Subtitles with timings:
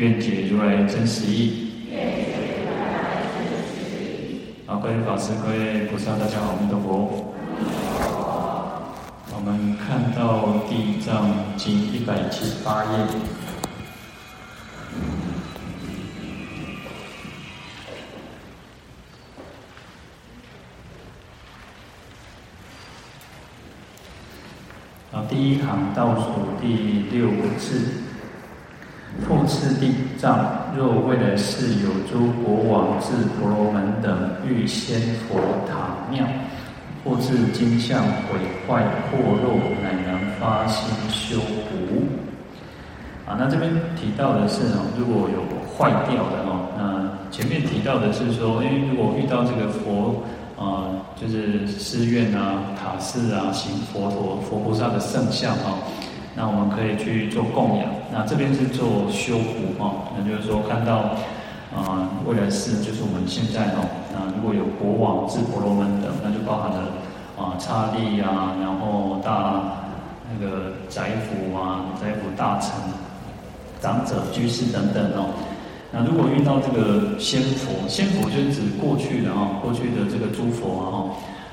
[0.00, 1.68] 愿解如来真实义。
[4.64, 7.34] 好，各位法师、各位菩萨，大家好，阿弥陀佛。
[9.34, 12.90] 我们看到《地藏经》一百七十八页。
[25.12, 27.99] 啊，第一行倒数第六个字。
[29.50, 36.24] 复次地藏，若未来世有诸国王、智婆罗门等欲先佛塔庙，
[37.04, 42.06] 或至金像毁坏破落，乃能发心修补。
[43.28, 45.42] 啊，那这边提到的是哦，如果有
[45.76, 50.22] 坏掉的哦，那前面提到的是说，因为如果遇到这个佛
[50.56, 55.74] 啊，就是寺院啊、塔寺啊，行佛陀、佛菩萨的圣像啊。
[56.36, 61.16] 那我们可以去做供养，那这边是做修补哈，那就是说看到，
[61.74, 63.82] 啊、未来世就是我们现在哦，
[64.14, 66.78] 那如果有国王、智婆罗门等，那就包含了
[67.36, 69.60] 啊，刹利啊，然后大
[70.30, 72.70] 那个宰府啊，宰府大臣、
[73.80, 75.34] 长者、居士等等哦。
[75.90, 81.10] 那如果遇到这个仙佛，仙佛就是指过去的哦，过去的这个诸佛啊。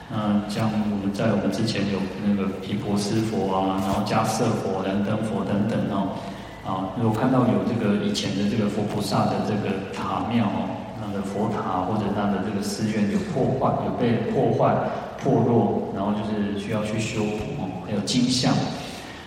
[0.09, 6.16] 嗯，像我们在我们之前有那个毗婆尸佛啊，然后迦叶佛、燃灯佛等等哦，
[6.64, 10.72] 啊，如果看到有这个以前的这个佛菩萨的这个塔庙哦，
[11.03, 14.80] 那个佛塔或者他的这个寺院有破坏、有被破坏、
[15.19, 18.54] 破落，然后就是需要去修补哦，还有金像，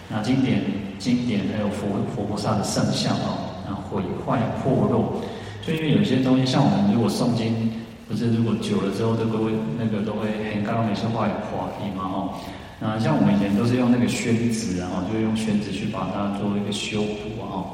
[0.09, 0.65] 那经典、
[0.99, 5.21] 经典还有佛佛菩萨的圣像哦，那毁坏破落，
[5.61, 7.70] 就因为有些东西，像我们如果诵经。
[8.11, 12.35] 不是，如果久了之后，都会那个都会很刚刚那些话也滑稽嘛哈。
[12.81, 17.71] 那像我们以前都是用那个宣纸，然后就用宣纸去把它做一个修补啊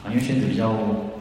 [0.00, 0.72] 啊，因为宣纸比较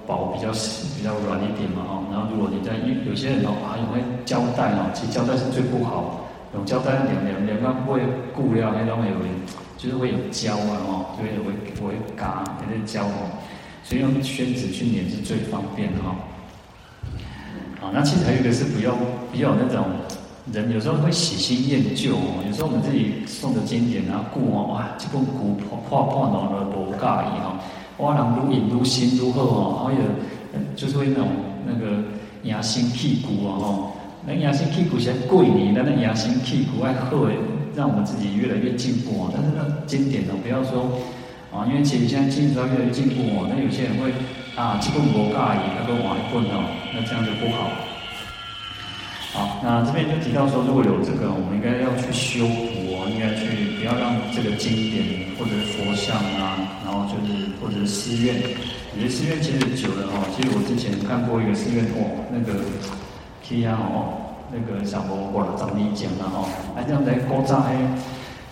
[0.07, 0.53] 薄、比较
[0.95, 2.03] 比较软一点嘛哈。
[2.09, 6.23] 然后如果你在有有些人哦啊，用那胶带哦，其实胶带是最不好，
[6.55, 7.99] 用胶带两两两不会
[8.31, 9.19] 固料那种有，
[9.75, 13.35] 就是会有胶啊哈，就会会会嘎那些胶哦，
[13.83, 16.15] 所以用宣纸去粘是最方便的哈。
[17.93, 18.95] 那其实还有一个是比较
[19.31, 19.85] 比较那种
[20.53, 22.43] 人，有时候会喜新厌旧哦。
[22.47, 27.59] 有时候我们自己送的经典啊，古哦，哇，这本古破破破烂了，不介意哈。
[27.97, 29.99] 哇，人如影如新如好哦，还有
[30.75, 31.27] 就是会那种
[31.65, 32.03] 那个
[32.43, 33.91] 养心剔骨啊哈。
[34.27, 37.09] 那养心剔骨先贵你，但那养心剔骨还好，
[37.75, 39.31] 让我们自己越来越进步啊。
[39.33, 40.99] 但是那经典呢，不要说
[41.53, 44.11] 啊，因为其实现在技术越来越进步哦，那有些人会。
[44.55, 47.67] 啊，基本不介意，那个玩棍哦，那这样就不好。
[49.35, 56.55] 好，那这边就提到说，如果有这个，我们应该要去修补哦，应该去不要让这个经典或者佛像啊，
[56.87, 58.39] 然后就是或者是寺院，
[58.95, 62.63] 有些寺院其实久了哦，其实我之前看过一个寺院哦，那个
[63.43, 67.75] 气压哦，那个小博物馆找你讲了哦，哎这样在高扎黑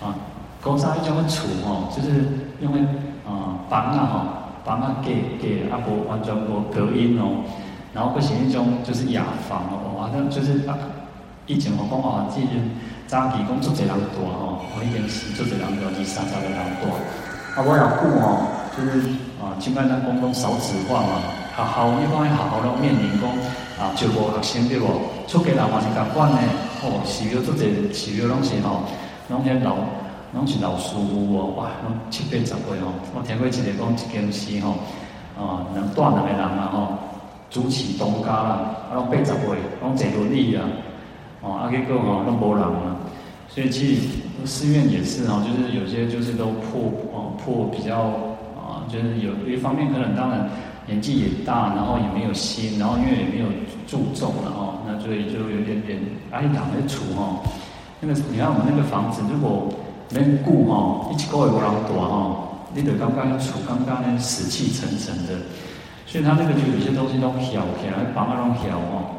[0.04, 0.12] 啊，
[0.60, 2.28] 高扎一种的厝哦，就是
[2.60, 2.82] 因为
[3.24, 4.40] 啊房啊哈。
[4.66, 7.44] 房啊，给给阿婆完全无隔音哦，
[7.94, 10.78] 然后不是那种就是雅房哦，反正就是啊，
[11.48, 12.72] 以前我讲啊，之前
[13.06, 16.88] 早期讲做侪人住吼，我以前是做侪人住，二三十个人住。
[17.54, 19.04] 啊，我也顾哦，就是
[19.44, 21.22] 啊，现在咱讲讲少子化嘛，
[21.56, 23.30] 学校一般学校拢面临讲
[23.78, 24.88] 啊，就无学生对无，
[25.28, 26.40] 出家人嘛是共款呢，
[26.82, 28.88] 哦，寺庙做侪寺庙拢是吼，
[29.30, 30.03] 拢遐老。
[30.34, 32.90] 拢是老师傅哦，哇，拢七八十岁哦。
[33.14, 34.74] 我听过一个讲一件事吼，
[35.38, 36.88] 哦，能带两个人啊吼，
[37.52, 40.66] 主持东家啦，啊，拢八十岁，拢坐轮椅啊，
[41.42, 42.98] 哦，啊，结果吼拢无人啊。
[43.48, 44.02] 所以其实
[44.44, 48.00] 寺院也是哦，就是有些就是都破哦破比较
[48.58, 50.50] 啊，就是有一方面可能当然
[50.88, 53.46] 年纪也大，然后也没有心，然后因为也没有
[53.86, 56.00] 注重了哈，那所以就有点点
[56.32, 57.38] 啊，一躺在厝哈，
[58.02, 59.70] 那个你看我们那个房子如果。
[60.10, 65.34] 免顾吼，一个月无人住吼，你就刚刚厝刚刚呢死气沉沉的，
[66.06, 69.16] 所以他那个就有些东西都翘起来，房啊拢翘吼。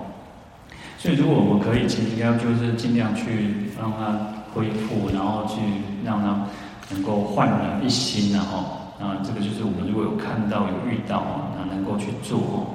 [0.98, 4.16] 所以如果我们可以，其实要就是尽量去让它
[4.54, 5.60] 恢复，然后去
[6.02, 6.46] 让它
[6.90, 8.64] 能够焕然一新然后，
[8.98, 12.66] 那这个就是我们如果有看到有遇到啊，那能够去做哦。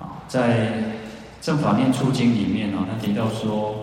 [0.00, 0.68] 啊，在
[1.42, 3.74] 《正法念处经》里面啊，他提到说，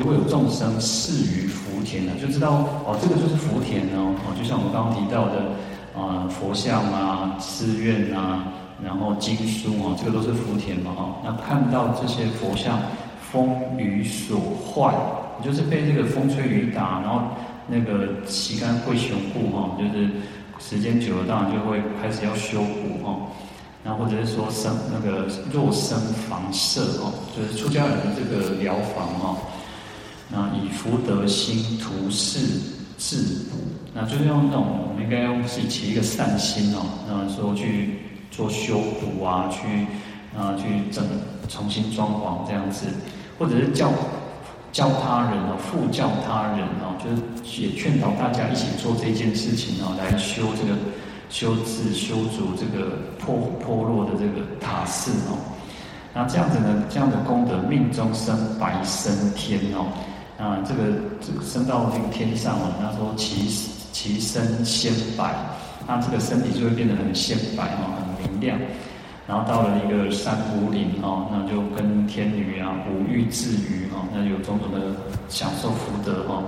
[0.00, 5.52] 如果有众生事于福田呢，就知道哦，这个就是福田哦，哦，就像我们刚刚提到的
[5.94, 8.48] 啊，佛像啊、寺院啊，
[8.82, 11.20] 然后经书啊，这个都是福田嘛，哈。
[11.22, 12.80] 那看到这些佛像
[13.30, 14.40] 风雨所
[14.72, 14.90] 坏，
[15.44, 17.20] 就是被这个风吹雨打，然后。
[17.72, 20.10] 那个旗杆会雄固哈，就是
[20.58, 23.16] 时间久了，当然就会开始要修补哈。
[23.84, 25.96] 那或者是说生那个若生
[26.28, 29.36] 房舍哦，就是出家人的这个寮房哈。
[30.30, 32.38] 那以福德心图示
[32.96, 33.56] 自补，
[33.92, 37.98] 那就是用那种我们应该用自己起一个善心哦，那说去
[38.30, 39.86] 做修补啊，去
[40.38, 41.04] 啊去整
[41.48, 42.86] 重新装潢这样子，
[43.38, 43.90] 或者是叫。
[44.72, 50.78] 教他人哦，复教他人哦，就是也劝导大家一起做这件事情哦，来修这个
[51.28, 55.34] 修治修筑这个破破落的这个塔寺哦。
[56.14, 59.90] 那这样子呢，这样的功德，命中生白升天哦。
[60.40, 60.80] 啊，这个
[61.44, 63.46] 升到那个天上哦，那时候其
[63.92, 65.34] 其身鲜白，
[65.86, 68.58] 那这个身体就会变得很鲜白哦，很明亮。
[69.28, 74.96] 然后到了一个山谷岭哦，那就跟天女啊无欲自娱哦，那有种种的
[75.28, 76.42] 享受福德哦。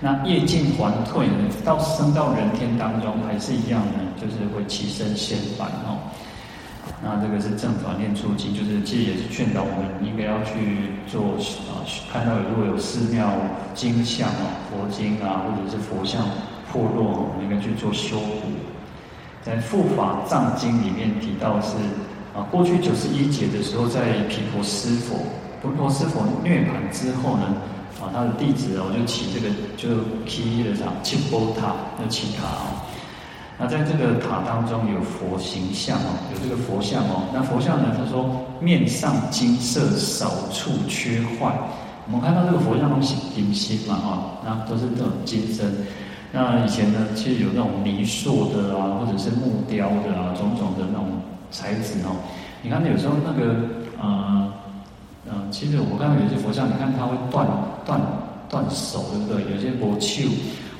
[0.00, 5.98] 那夜尽还退呢，到升到人天当中还是一样呢，就是会其身鲜白哦。
[7.02, 11.34] 那这个是正法念处经，就是其实也是劝导我们应该要去做
[11.66, 11.82] 啊，
[12.12, 13.32] 看到如果有寺庙
[13.74, 16.22] 经像啊、佛经啊，或者是佛像
[16.70, 18.50] 破落，我们应该去做修补。
[19.42, 21.74] 在《护法藏经》里面提到是
[22.34, 25.16] 啊，过去九十一劫的时候，在毗婆尸佛，
[25.60, 27.56] 毗婆尸佛涅槃之后呢，
[28.00, 32.81] 啊，他的弟子哦就起这个就起了啥七波塔，就起塔哦。
[33.62, 37.22] 那在这个塔当中有佛形象哦，有这个佛像哦。
[37.32, 41.54] 那佛像呢，他说面上金色，少处缺坏。
[42.08, 45.72] 我们看到这个佛像都是金心嘛哈，那都是这种金身。
[46.32, 51.06] 那以前呢，其实有那种泥塑的啊，或者是木雕的啊，种种的那种
[51.52, 52.18] 材质哦。
[52.62, 53.54] 你看有时候那个，
[54.02, 54.52] 呃，
[55.30, 57.46] 呃，其实我看到有些佛像，你看它会断
[57.86, 58.00] 断
[58.50, 59.54] 断手，对不对？
[59.54, 60.28] 有些佛手，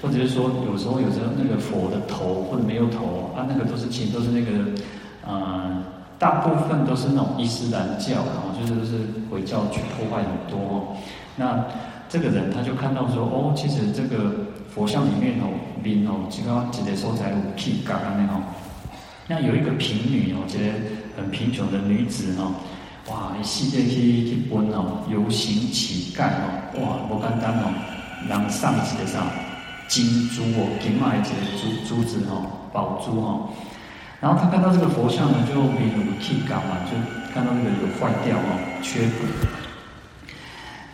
[0.03, 4.51] 或者是说有时候有时候那个佛的头或者没有头啊，那个都是其实都是那个，
[5.25, 5.83] 呃，
[6.19, 8.99] 大部分都是那种伊斯兰教啊，就是都是
[9.31, 10.97] 回教去破坏很多哦。
[11.37, 11.65] 那
[12.09, 14.33] 这个人他就看到说，哦，其实这个。
[14.75, 15.53] 佛像里面哦，
[15.85, 18.41] 面哦，这个一个所在有气角安尼吼。
[19.29, 20.73] 那有一个贫女哦，一个
[21.15, 22.55] 很贫穷的女子哦，
[23.11, 27.69] 哇，一系列去去奔哦，游行乞丐哦，哇，无简单哦，
[28.27, 29.21] 人送一个啥
[29.93, 31.29] 金珠哦，金卖一个
[31.61, 33.51] 珠珠子哦，宝珠哦。
[34.21, 36.97] 然后他看到这个佛像呢，就面有气角嘛，就
[37.35, 38.51] 看到那个有坏掉哦，
[38.81, 39.29] 缺补。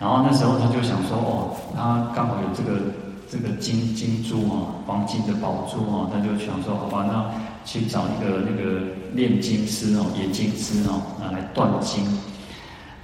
[0.01, 3.07] 然后那时候他就想说，哦，他刚好有这个。
[3.31, 7.31] 这个金金珠啊，黄金的宝珠啊，他就想说，好吧，那
[7.63, 8.81] 去找一个那个
[9.13, 12.03] 炼金师哦，冶金师哦，拿来断金。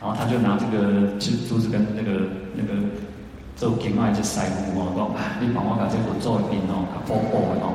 [0.00, 2.20] 然后他就拿这个金珠子跟那个
[2.56, 2.73] 那个
[3.64, 5.08] 做金爱的师傅哦，说，
[5.40, 7.72] 你帮我把这个做一遍哦，包包哦。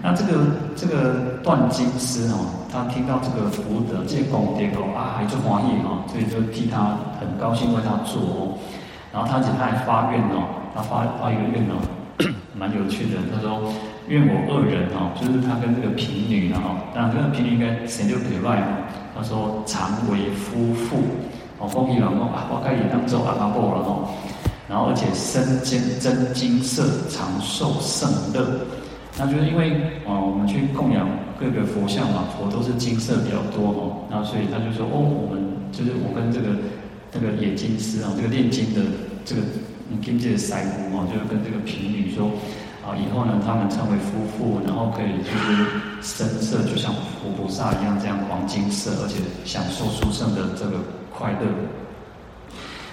[0.00, 0.38] 那这个
[0.76, 8.54] 这个断金师哦，他听到这个福德这个功德哦，啊，还就欢喜哦，所以就替他很高兴为他做哦。
[9.12, 10.46] 然后他且他还发愿哦。
[10.76, 11.74] 他发发一个愿哦，
[12.54, 13.16] 蛮有趣的。
[13.34, 13.72] 他说
[14.06, 18.78] ：“愿我二人哦，就是他跟这个贫女然后，当然这个贫女应该谁就可以来嘛。”
[19.16, 21.02] 他说：“常为夫妇
[21.58, 24.06] 哦，丰衣老公啊，我可以当做阿妈婆了哦。
[24.68, 28.60] 然后而且身兼真金色，长寿圣乐。
[29.18, 29.72] 那就是因为
[30.06, 31.08] 啊，我们去供养
[31.40, 34.04] 各个佛像嘛，佛都是金色比较多哦。
[34.10, 35.42] 然后所以他就说：哦，我们
[35.72, 36.56] 就是我跟这个
[37.10, 38.80] 这个冶金师啊，这个炼金的
[39.24, 39.42] 这个。”
[39.88, 42.26] 你跟这个师傅哦，就是跟这个贫女说，
[42.82, 45.46] 啊，以后呢，他们成为夫妇，然后可以就是
[46.02, 46.92] 身色就像
[47.22, 50.82] 佛菩萨一样，这样黄金色，而且享受殊胜的这个
[51.16, 51.46] 快乐。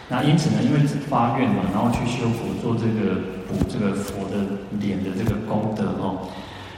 [0.10, 0.80] 那因此呢，因为
[1.10, 3.16] 发愿嘛，然后去修福做这个
[3.48, 4.44] 补这个佛的
[4.80, 6.28] 脸的这个功德哦，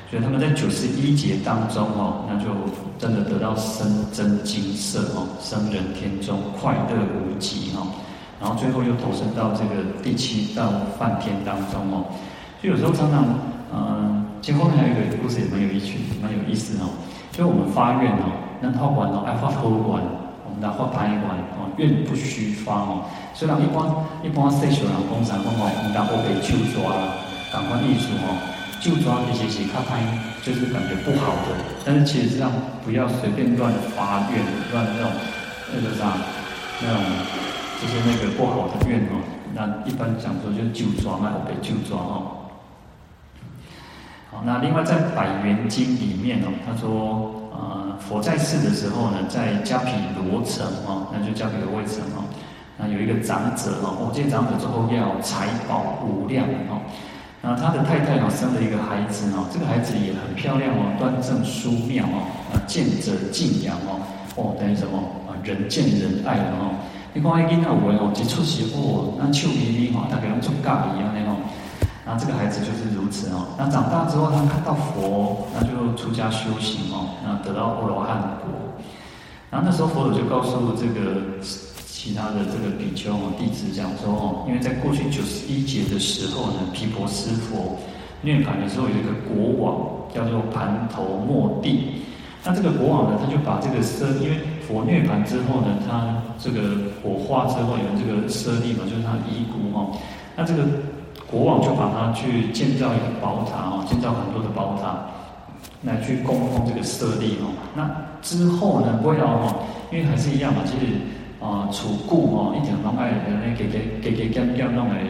[0.10, 2.46] 所以他们在九十一劫当中哦，那就
[3.00, 7.88] 真的得到身真金色哦，生人天中快乐无极哦。
[8.40, 12.06] 然后最后又投身到这个第七道梵天当中哦，
[12.62, 13.26] 就有时候常常，
[13.74, 16.90] 嗯，其实后面还有一个故事也蛮有意趣，蛮有意思哦。
[17.32, 20.25] 就我们发愿哦，那发完哦，爱发好愿，
[20.56, 23.04] 我们来发大愿哦，愿不虚发哦。
[23.34, 23.84] 虽然一般
[24.24, 26.96] 一般世俗人讲啥讲哦，唔当我被救抓，
[27.52, 28.40] 赶快艺术哦，
[28.80, 30.00] 旧抓其实是他拍，
[30.42, 31.60] 就是感觉不好的。
[31.84, 32.50] 但是其实上
[32.86, 34.40] 不要随便乱发愿，
[34.72, 35.12] 乱那种
[35.76, 36.16] 那个啥，
[36.80, 37.04] 那种
[37.82, 39.20] 就是那个不好的愿哦。
[39.54, 42.48] 那一般讲说就是旧抓嘛，被旧抓哦。
[44.32, 52.24] 好，那另外在《百缘经》里面哦，他说，呃，佛在世的时候呢，在迦毗罗城哦，那就迦毗罗卫城哦。
[52.78, 56.84] 那有一个长者哦，哦，这长者之后要财宝无量哦，
[57.42, 64.04] 那他的太太哦生了一个孩子哦，这个孩子也很漂亮哦，端正淑妙哦，啊见者敬仰哦，
[64.36, 66.76] 哦等于什么啊人见人爱哦，
[67.14, 71.40] 你看那囡仔有哦，一出世哦，那笑眯眯哦，大概拢做咖一样的哦，
[72.06, 78.80] 那这个孩子就是如此哦，那长大之后他看到佛，那就出家修行哦，那得到阿罗汉果，
[79.50, 81.42] 然后那时候佛陀就告诉这个。
[82.06, 87.80] 其他的这个比丘哦，弟子讲说哦，因为在过去九十一劫的时候呢，毗婆尸佛
[88.22, 92.04] 涅槃的时候，有一个国王叫做盘头末帝。
[92.44, 99.98] 那这个国王呢，他就把这个舍，因为佛涅槃之后呢，他这个火化之后有这个舍利嘛，就是他的遗骨哦。
[100.36, 100.62] 那这个
[101.30, 105.06] 国王就把他去建造一个宝塔哦，建造很多的宝塔
[105.84, 107.52] 来去供奉这个舍利哦。
[107.76, 107.90] 那
[108.22, 109.56] 之后呢，不要哦，
[109.92, 110.94] 因为还是一样嘛，其实。
[111.42, 115.06] 啊，储固哦，一点弄爱，那给给给给给给弄来，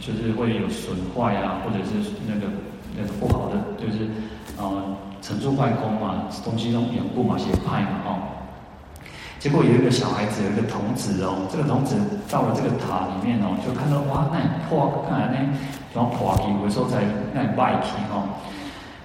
[0.00, 2.50] 就是会有损坏啊，或者是那个
[2.96, 4.08] 那个不好的，就是
[4.58, 4.82] 啊，
[5.22, 8.18] 成住坏空嘛，东西都养固嘛，邪派嘛哦。
[9.46, 11.94] 结果有一个小孩子，有一个童子哦，这个童子
[12.28, 15.38] 到了这个塔里面哦，就看到哇，那破，看来那
[15.94, 18.26] 然后破皮，有时候在那外皮哦，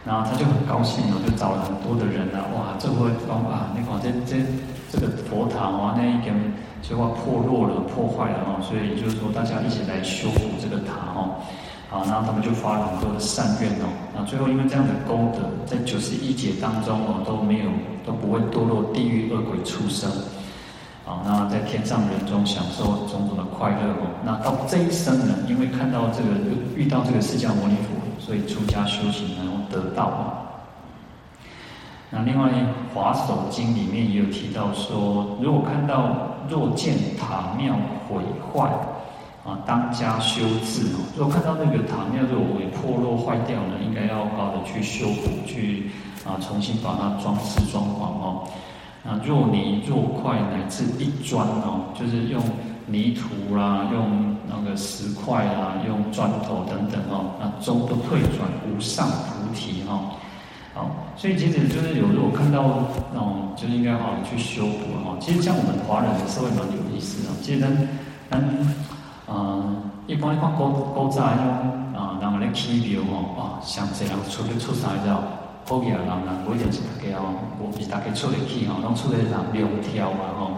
[0.03, 4.41] 然后他就很高兴哦，就找了很多的人啊，哇，这会帮啊，你看这这
[4.89, 6.33] 这个佛塔啊，那一根。
[6.81, 11.37] 就话破落了，破坏了哦，所以就是说大家一起来修补这个塔哦，
[11.91, 17.65] 啊，然后他们就发了很多的善愿哦，那最后因为这样的功德，在九十一劫当中哦都没有
[18.05, 20.09] 都不会堕落地狱恶鬼畜生，
[21.03, 26.29] 好，那在天上人中享受种种的快乐哦，那到这一生呢，因为看到这个
[26.77, 30.37] 遇到这个释迦牟尼佛，所以出家修行然后得道。
[32.09, 32.49] 那另外
[32.93, 37.75] 《华首经》里面也有提到说，如果看到若见塔庙
[38.07, 38.21] 毁
[38.53, 38.69] 坏，
[39.43, 41.01] 啊，当家修治哦。
[41.17, 45.89] 如果看到那个塔庙如果破落坏掉了，应该要好的去修补，去
[46.25, 48.47] 啊重新把它装饰装潢哦。
[49.03, 52.39] 那若泥若块乃至一砖哦，就是用
[52.85, 59.99] 泥土啦，用那个石块啦，用砖头等等哦，那终不退转无上菩提哈。
[60.75, 62.61] 好，所以其实就是有如果看到
[63.11, 65.17] 那种，就是应该好好去修补哈。
[65.19, 67.75] 其实像我们华人的社会蛮有意思的，其实咱
[68.29, 68.39] 咱
[69.31, 69.63] 呃，
[70.07, 71.47] 一般你看古古早那种
[71.95, 75.23] 啊，人们咧起庙吼，啊，上济人出去出啥子哦，
[75.65, 80.51] 好嘢人人不一定是大家哦，无是大家出得去吼，拢出来人龙跳嘛吼，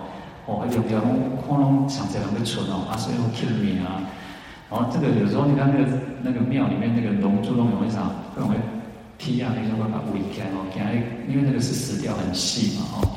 [0.48, 4.02] 哦，龙跳拢可能上济人要出哦，啊，所以拢起名啊。
[4.72, 5.86] 然后这个有时候你看那个
[6.24, 8.56] 那个庙里面那个龙珠拢有啥，会会。
[9.16, 10.66] 踢啊，那种办法围开哦，
[11.30, 13.08] 因为那个是石雕很细嘛哦，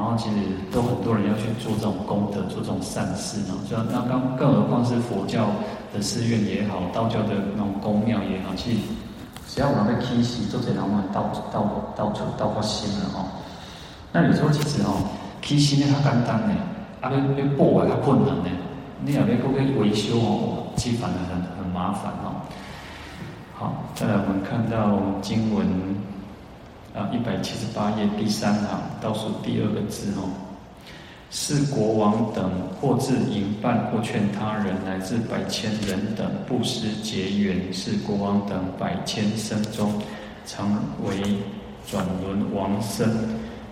[0.00, 0.36] 然后其实
[0.72, 3.52] 都很多人要去做这种功德，做这种善事呢。
[3.68, 5.48] 就那刚，更何况是佛教
[5.92, 8.78] 的寺院也好，道教的那种宫庙也好，其实
[9.46, 11.60] 只要我们被踢洗，做这然后到到
[11.94, 13.28] 到处到发心了哦。
[14.10, 15.04] 那有时候其实哦，
[15.42, 16.54] 踢洗呢它简单呢，
[17.02, 18.50] 啊要要补啊它困难呢，
[19.04, 22.40] 你要要去维修哦，其实反而很很麻烦哦。
[23.52, 25.66] 好，再来我们看到经文
[26.94, 30.28] 啊，一百七十八页第三行倒数第二个字哦，
[31.30, 39.92] 是国王等或自营办或劝他人乃至百千人等布施结缘，是国王等百千生中
[40.44, 40.68] 常
[41.04, 41.14] 为
[41.88, 43.08] 转轮王生，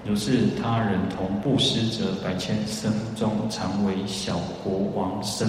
[0.04, 5.48] 如是他人同布施者，百千生中常为小国王身。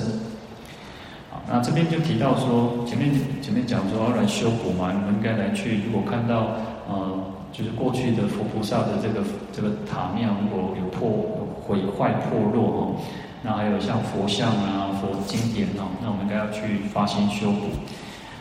[1.48, 3.12] 那这边就提到说，前面
[3.42, 5.84] 前面讲说要来修补嘛，你们应该来去。
[5.86, 6.50] 如果看到
[6.88, 12.96] 呃，就是过去的佛菩萨的这个这个塔庙如果有破有毁坏破落哦，
[13.42, 17.68] 那还有像佛像啊、佛经典哦，那我们应该要去发心修补。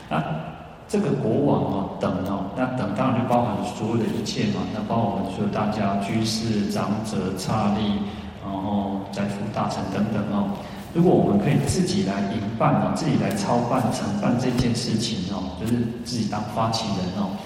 [0.08, 0.22] 那
[0.88, 8.00] 这个国王哦，等哦，那等当然就包含所有的一切嘛，那包括我们说大家居士、长者、刹利，
[8.42, 10.48] 然后在府大臣等等哦。
[10.94, 15.74] 如果我们可以自己来营办哦，自己来操办承办这件事情哦，就是
[16.04, 17.36] 自己当发起人哦，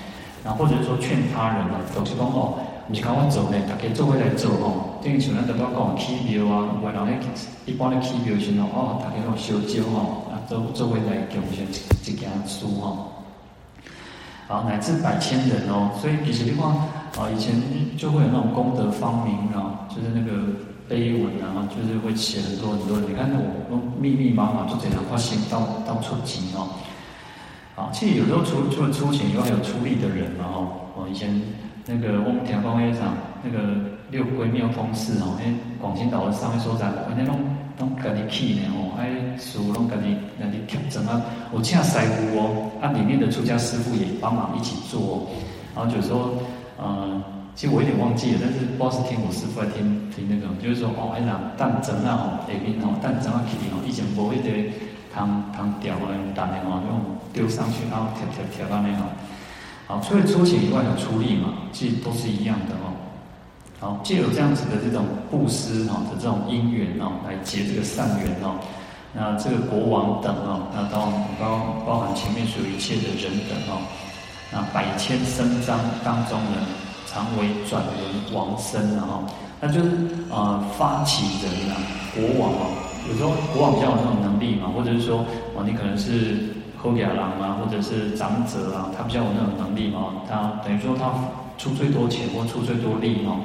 [0.45, 2.59] 然后或者说劝他人啊，都是讲哦，
[2.89, 7.19] 你看我做呢，大家做伙来做哦，等于像咱在讲讲起庙啊，有的人
[7.65, 13.07] 一般的起庙时候哦，大家拢烧焦哦，啊做做伙来贡献一件事哦。
[14.49, 15.91] 好，乃至百千人哦。
[16.01, 16.75] 所以其实的话，
[17.17, 17.55] 啊，以前
[17.97, 20.59] 就会有那种功德方名啊，就是那个
[20.89, 22.99] 碑文啊，就是会写很多很多。
[22.99, 23.39] 你看那
[23.71, 26.67] 我密密麻麻就这样发心到到出钱哦。
[27.75, 30.69] 啊，其实有时候除除了出钱以外，有出力的人嘛哦。
[30.97, 31.41] 哦，以前
[31.87, 33.59] 那个我们天光会上那个
[34.11, 37.27] 六龟庙通寺哦，因为广清岛的上面所在，反正。
[37.79, 41.21] 拢家己去呢吼，哎，师傅拢家己家己调整啊，
[41.53, 45.27] 有请师傅哦，啊，里面的出家师傅也帮忙一起做哦。
[45.75, 46.31] 然后就是说，
[46.79, 47.21] 呃，
[47.57, 49.83] 其实我有点忘记了，但是不知道是听我师傅还听
[50.15, 54.71] 听那个，就是说哦，哎那蛋蒸啊吼，下面吼蛋蒸啊起哩吼，以前无迄个
[55.13, 57.01] 汤汤调啊蛋的吼，用
[57.33, 59.03] 丢上去然后调调调到那个，
[59.87, 62.93] 好，除了出钱以外，有出力嘛，其实都是一样的哦。
[63.81, 68.57] 好，借有这样子的这种布施哈的这种因缘哦，来结这个善缘哦。
[69.15, 73.83] 那这个国王等哦，那当包包含前面所有一切的人等哦。
[74.53, 76.65] 那百千生章当中呢，
[77.07, 79.25] 常为转轮王僧然后，
[79.61, 79.91] 那就是
[80.31, 81.77] 呃发起人啊，
[82.15, 82.73] 国王哦。
[83.11, 91.15] 有时候国王比较有那种能力嘛，或者是说哦，你可能是后亚郎啊，或者是长者啊，他比较有那种能力嘛，他等于说他
[91.57, 93.41] 出最多钱或出最多力哦。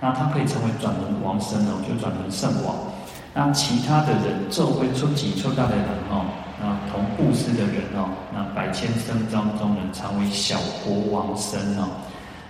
[0.00, 2.74] 那他可以成为转轮王身哦，就转轮圣王。
[3.34, 6.26] 那其他的人，咒会出几出大的人哦，
[6.60, 11.88] 那同布施的人哦，那百千僧当中人常为小国王身哦，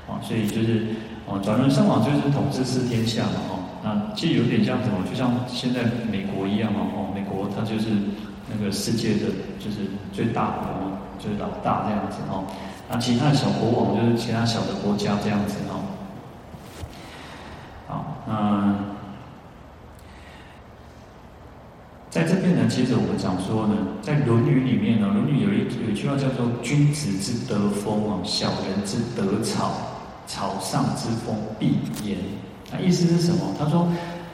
[0.08, 0.96] 啊，所以就是
[1.26, 7.90] 哦，转轮圣王就是统治四天下嘛哦，那其实有点像什么，就像现在美国一样嘛哦，美国它就是
[8.52, 9.26] 那个世界的
[9.58, 9.78] 就是
[10.12, 10.68] 最大国，
[11.18, 12.44] 就是老大这样子哦，
[12.90, 15.80] 那其他的小国王就是其他小的国家这样子哦。
[17.88, 18.74] 好，那，
[22.10, 29.72] 在这边呢，接着我们讲说呢，在《论语》里面呢，《论语》有一有一句话叫做“君子之德风啊，小人之德草，
[30.26, 32.16] 草上之风必偃”。
[32.72, 33.54] 那意思是什么？
[33.58, 33.88] 他说，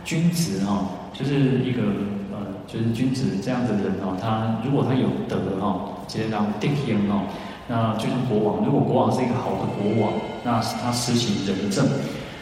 [0.04, 1.82] 君子哈，就是一个，
[2.68, 7.24] 就是君子这样的人哦，他如果他有德哈，接着让定天哦，
[7.66, 8.62] 那就是国王。
[8.64, 10.12] 如果国王是一个好的国王，
[10.44, 11.88] 那他施行仁政。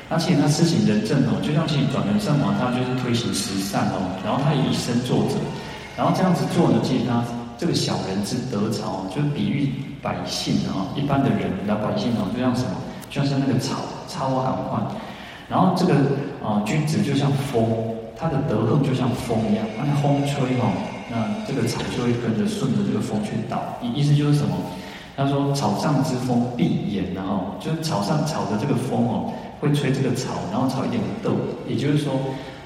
[0.09, 5.35] 而且他施行仁政哦，就像其实转轮圣王，他就是推行慈善哦，然后他以身作则，
[5.97, 7.25] 然后这样子做呢，其实他
[7.59, 12.79] 这个小人之德草，就是比喻百姓啊，一般的人老百姓哦，就像什么，
[13.11, 14.83] 就像那个草，草啊很宽，
[15.49, 15.95] 然后这个
[16.39, 17.67] 啊君子就像风，
[18.19, 20.73] 它的德行就像风一样，那风吹哦，
[21.11, 24.57] 那这个草就会跟着顺着这个风去倒，意意思就是什么？
[25.17, 29.33] 他说草上之风必偃，然后就是草上草的这个风哦。
[29.59, 31.35] 会吹这个草，然后草一点不动，
[31.67, 32.13] 也就是说，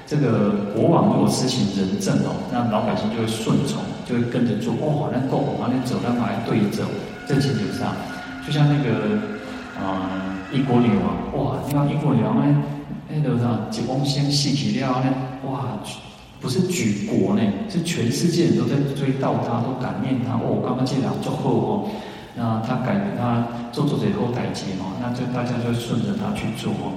[0.05, 4.73] 这个国王如果施行仁政哦，那老百姓就会顺从，就会跟着做。
[4.73, 6.83] 哦，那够，往那走，那马来对走，
[7.25, 7.95] 这情景上，
[8.45, 9.15] 就像那个
[9.79, 10.11] 啊，
[10.51, 12.61] 英国女王，哇，你看英国女王呢，
[13.07, 15.07] 那个啥，几翁先细体料呢，
[15.45, 15.79] 哇，
[16.39, 20.33] 不是举国呢，是全世界人都在追悼他，都感念他。
[20.33, 21.89] 哦，刚刚进来之后哦。
[22.33, 26.95] 那他改他做做最后代接嘛，那就大家就顺着他去做哦。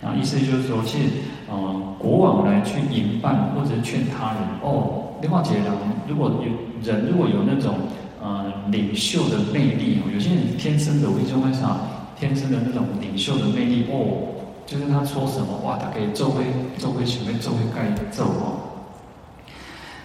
[0.00, 1.04] 那意思就是说，其实，
[1.46, 5.12] 呃，国王来去营办或者劝他人哦。
[5.20, 5.66] 另外一个人，
[6.08, 6.50] 如果有
[6.82, 7.74] 人如果有那种
[8.20, 11.78] 呃领袖的魅力哦，有些人天生的，我就会想，
[12.18, 14.31] 天生的那种领袖的魅力哦，
[14.72, 16.44] 就是他说什么话，他可以做会
[16.78, 18.72] 做会学会做会盖做哦。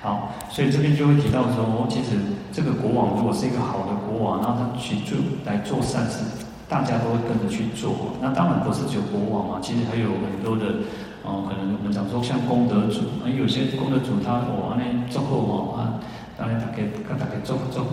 [0.01, 2.19] 好，所以这边就会提到说，其实
[2.51, 6.19] 这个国王如果是一个好的国王，然后他去做来做善事，
[6.67, 7.95] 大家都会跟着去做。
[8.19, 10.84] 那当然不是只有国王嘛，其实还有很多的，
[11.23, 15.95] 哦、呃，可能我们讲说像功德主，啊，有些功德主他哦，那做后哦啊，
[16.38, 17.86] 当然他给跟大家做做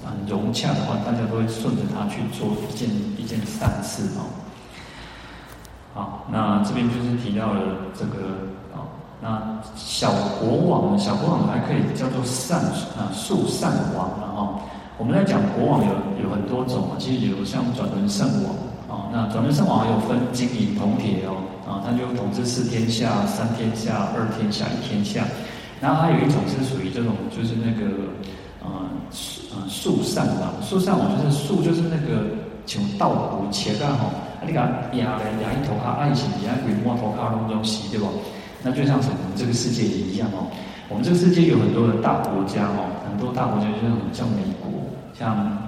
[0.00, 4.24] 很融洽的话，大家都会顺着他去做一件一件善事哦。
[6.30, 7.60] 那这边就是提到了
[7.94, 8.18] 这个
[8.74, 8.88] 哦。
[9.20, 12.60] 那小国王，小国王还可以叫做善
[12.96, 14.60] 啊，树善王了哈。
[14.96, 18.54] 我们在讲国王有有很多种啊，其实有像转轮圣王
[18.88, 19.10] 啊。
[19.12, 25.24] 那转轮圣王还有分金银铜铁哦啊，他就统治四天下、三天下、二天下、一天下。
[25.80, 27.90] 然后还有一种是属于这种，就是那个
[28.62, 28.88] 啊
[29.52, 32.24] 啊树善王，树善王就是树就是那个
[32.64, 34.06] 像稻谷切干吼，
[34.46, 34.66] 你讲
[34.98, 38.08] 压来压一头卡爱心，压鬼摸头卡拢东西对吧？
[38.62, 40.48] 那就像什么，我们这个世界也一样哦。
[40.88, 44.70] 我们这个世界有很多的大国家哦，很多大国家就像像美国、
[45.12, 45.58] 像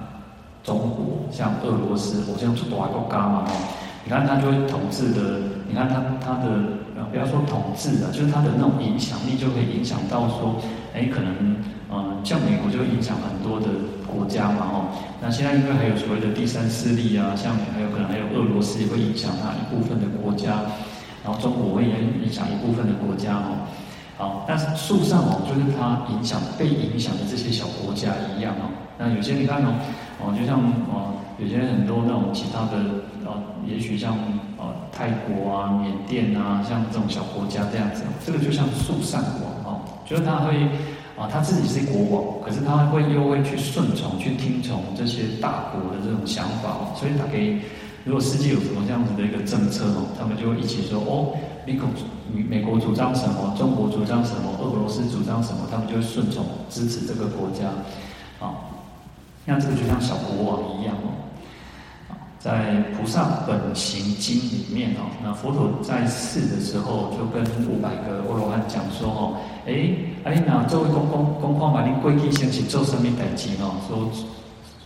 [0.63, 3.53] 中国、像俄罗斯，我像多阿国家嘛哦。
[4.05, 6.49] 你看他就会统治的，你看他他的，
[7.11, 10.57] 不要说统治啊，就是他的那种影响力就可以影响到说，
[10.95, 11.57] 哎，可能
[11.91, 13.67] 嗯，像美国就会影响很多的
[14.07, 14.77] 国家嘛，哦，
[15.21, 20.63] 那现在因为还有所谓的第三势力啊，像还有可能还有俄罗斯也会影响它一部分的国家，
[21.25, 23.67] 然后中国会也影响一部分的国家，哦，
[24.17, 29.75] 好，但是树上哦，就是它影响被影响的这些小国家一样哦，那有些你看哦，
[30.21, 32.79] 哦，就像哦，有些很多那种其他的
[33.25, 34.15] 哦，也许像
[34.57, 40.69] 哦泰国啊、缅甸啊，像这种小国家这样子，这个就像树上王哦，就是它会。
[41.17, 47.61] 啊，他自己是国王，可是他会又会去顺从、去听从这些大国的这种想法，所以他可以，
[48.05, 51.33] 如果世界有什么这样子的一个政策哦，他们就会一起说哦，
[51.67, 51.89] 美国
[52.29, 57.69] 美国主张什么，中国主张什么，俄罗斯主张什么，他们就会顺从支持这个国家，
[58.39, 58.77] 啊，
[59.47, 61.26] 那这个就像小国王一样哦。
[62.47, 69.35] 在《菩萨本行经》里面哦，那佛陀在世的时候就跟五百个阿罗汉讲说哦，
[69.67, 69.91] 哎，
[70.23, 73.75] 阿弥那作为公公公况嘛，你归去先去做什么代志哦？
[73.89, 74.07] 说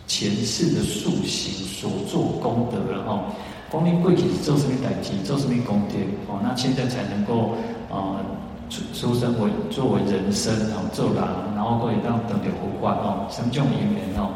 [0.07, 3.25] 前世的素行所做功德然后，
[3.69, 5.93] 光明归去做什么代志，做什么功德
[6.33, 6.39] 哦？
[6.41, 7.53] 那现在才能够
[7.91, 8.25] 呃
[8.71, 11.21] 出出生为作为人身哦，做人，
[11.53, 14.33] 然后可以让等流不坏哦，生众因缘哦。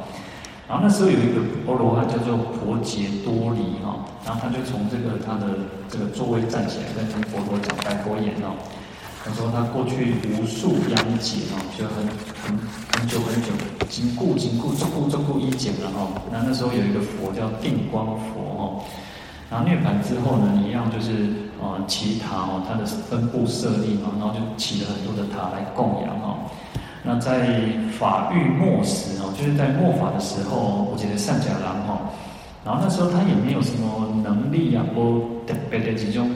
[0.68, 5.54] 然后那时候有一个阿罗汉叫做婆伽多利哈，然后他就从这个他的
[5.88, 8.58] 这个座位站起来，跟跟佛陀讲白佛言哦。
[9.24, 12.06] 他说他过去无数央劫哦，就很
[12.42, 12.58] 很
[12.94, 13.50] 很久很久，
[13.90, 16.10] 经过经过这过这过一劫了哈。
[16.32, 18.86] 那那时候有一个佛叫定光佛哦，
[19.50, 21.30] 然后涅槃之后呢，一样就是
[21.62, 26.38] 呃起塔哦，他的分布设立嘛，然后就起了很多的塔来供养哈。
[27.08, 27.62] 那在
[28.00, 32.02] 法域末时哦，就是在末法的时候，我觉得善假郎哈，
[32.66, 36.28] 然后那时候他也没有什么能力啊，或特别的这种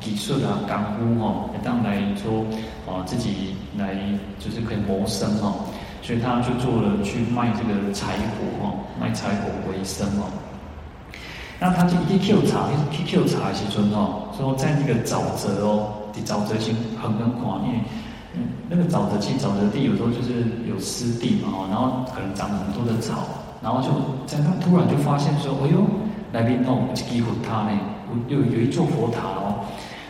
[0.00, 2.40] 技术啊、功夫哈，来当来说
[2.88, 3.94] 啊自己来
[4.38, 5.52] 就是可以谋生哈，
[6.00, 10.24] 所以他就做了去卖这个柴火哈，卖柴火为生哦。
[11.60, 17.78] 那他就一去捡茶，去捡茶的时阵哦，说在那个沼泽哦，的沼泽中很很宽，因为。
[18.68, 23.26] 那个沼泽地，沼泽地有时候就是有湿地嘛，然后可能长很多的草，
[23.62, 23.88] 然后就
[24.26, 25.84] 在那突然就发现说，哎呦，
[26.32, 27.78] 那边哦，这个佛塔呢，
[28.28, 29.64] 有有一座佛塔哦，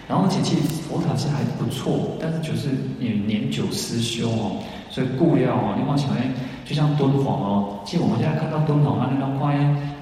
[0.09, 6.33] 然后而且其实佛塔是还不错，但是就是也年久失修哦，所以故料哦，你往前面
[6.65, 9.53] 就像敦煌哦，其实我们现在看到敦煌啊，那张画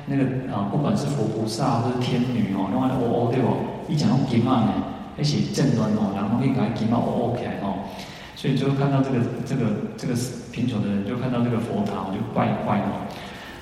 [0.07, 0.23] 那个
[0.55, 3.57] 啊，不管是佛菩萨或者天女哦，那个哦哦对哦，
[3.89, 4.73] 一讲到金嘛呢，
[5.17, 7.83] 而且正端哦，然后可以把金嘛哦哦起来哦。
[8.43, 10.15] 所以就看到这个这个这个
[10.51, 13.07] 贫穷的人，就看到这个佛塔，就拜拜嘛。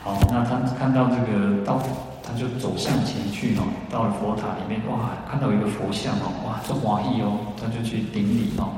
[0.02, 1.78] 好，那他看到这个到，
[2.22, 8.72] 他就走向前去哦，到了佛塔里面，哇，看到一个佛像哦，哇，这华裔哦，他就去顶礼哦。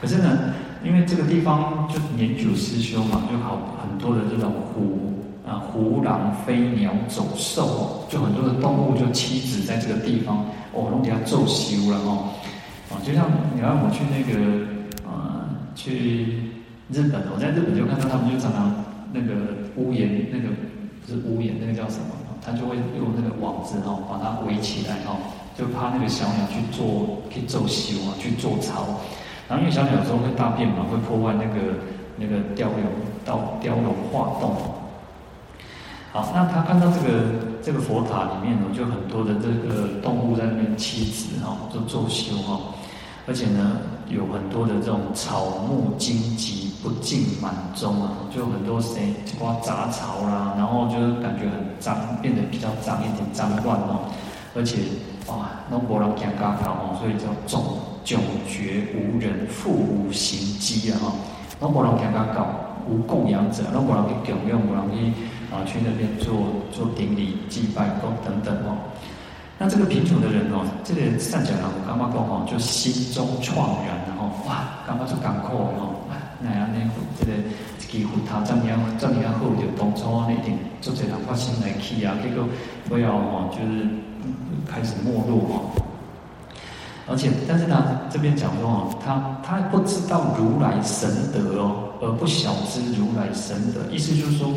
[0.00, 12.32] 可是呢，因为这个地方就年久失修嘛，就好很多的这种虎啊、狐狼、飞鸟、走兽哦，就很多的动物就栖止在这个地方哦，弄给他做修了哦。
[12.88, 14.74] 啊，就像你让我去那个。
[15.76, 16.50] 去
[16.90, 18.72] 日本，我在日本就看到他们就常常
[19.12, 20.48] 那个屋檐，那个
[21.04, 22.16] 不是屋檐，那个叫什么？
[22.44, 25.18] 他就会用那个网子哈，把它围起来哈，
[25.58, 28.86] 就怕那个小鸟去做去做修啊，去做巢。
[29.48, 31.76] 然后因为小鸟有时候会大便嘛，会破坏那个
[32.16, 32.78] 那个雕龙
[33.24, 34.56] 到雕龙画栋。
[36.12, 42.60] 好，那他看到这个这个佛塔里面呢，就很多的这个动物在那边栖止哈，就做修哈，
[43.26, 43.78] 而且呢。
[44.08, 54.10] 有很多的这种草木荆棘不尽满中啊，就很多谁刮杂草啦，然后就是感觉很脏，变得比较脏一点，脏乱哦。
[54.54, 54.78] 而且
[55.26, 58.16] 哇，那波浪加嘎嘎哦，所以叫总迥
[58.48, 61.12] 绝无人，复无行迹啊哈。
[61.58, 62.46] 那波浪加嘎嘎
[62.88, 65.12] 无供养者，那波浪去供养，波浪去
[65.52, 68.78] 啊去那边做做顶礼祭拜供等等哦。
[69.58, 73.56] 那这个贫穷的人哦，这个善假郎我刚刚讲哦，就心中怆
[73.88, 75.96] 然，然后哇，刚刚就感慨哦，
[76.42, 76.78] 那样呢，
[77.18, 77.32] 这个
[77.78, 82.44] 几乎他怎样怎样好，就当初那点做这两块心来去啊，结果
[82.86, 83.88] 不要哦，就是
[84.70, 85.72] 开始没落哦。
[87.08, 94.52] 而且，但是呢，这边讲说哦，他他不知道如来神德哦，而不晓知如来神德，意思就是说。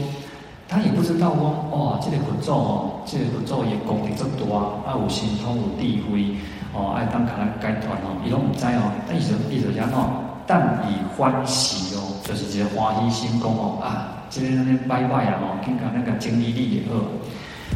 [0.69, 4.55] 他也不知道哦，哇，这个佛祖哦，这个佛祖也功德这么多
[4.85, 6.37] 啊，有神通有智慧
[6.71, 17.01] 哦，爱当卡来解脱哦，伊拢唔知哦，但伊就伊就讲哦，但以欢喜哦，就是一个欢喜心讲哦，啊，这边那边拜拜啊哦，看看那个经历力也好，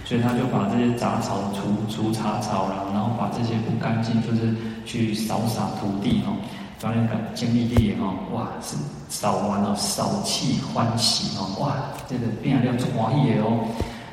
[0.06, 4.53] 所以他就把这些杂草除除杂草然后，然后把这些不干净就是
[4.86, 6.38] 去扫洒土地哦，
[6.83, 8.75] 专业感经历力哈，哇，是
[9.07, 11.75] 扫完了，扫气欢喜哦，哇，
[12.09, 13.63] 这个变量出华意哦，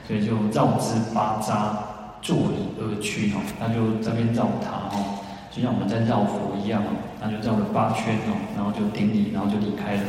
[0.06, 1.50] 所以就绕之八匝，
[2.22, 5.18] 坐礼而去哦，他就这边绕塔哦，
[5.50, 10.02] 就像我们在绕佛一样哦，他就绕了八圈哦，然后就顶礼，然后就离开了。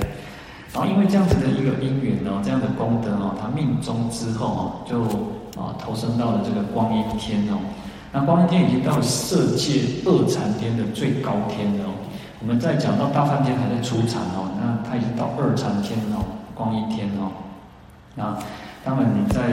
[0.71, 5.01] 然后因为这样子的一个因缘哦，这样的功德哦，他命中之后哦，就
[5.59, 7.57] 啊投生到了这个光阴天哦，
[8.13, 11.97] 那光阴天已经到了色界二禅天的最高天了哦。
[12.41, 16.25] 我们在讲到大梵天还在初禅哦，那他已经到二禅天哦，
[16.55, 17.31] 光一天哦。
[18.15, 18.35] 那
[18.83, 19.43] 当然你在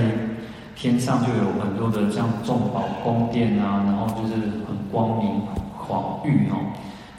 [0.75, 5.43] 天上就有很多的像众宝宫殿啊，然后就是很光明
[5.87, 6.73] 广域哦，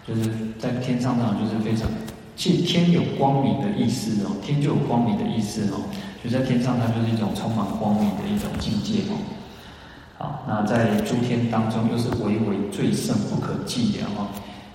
[0.08, 1.88] 就是在天上呢就是非常，
[2.36, 5.86] 其实天有光明的意思哦，天就有光明的意思哦，
[6.24, 9.14] 就在天上它就是一种充满光明的一种境界哦。
[10.18, 14.26] 好，那在诸天当中又是唯唯最胜不可计量哦。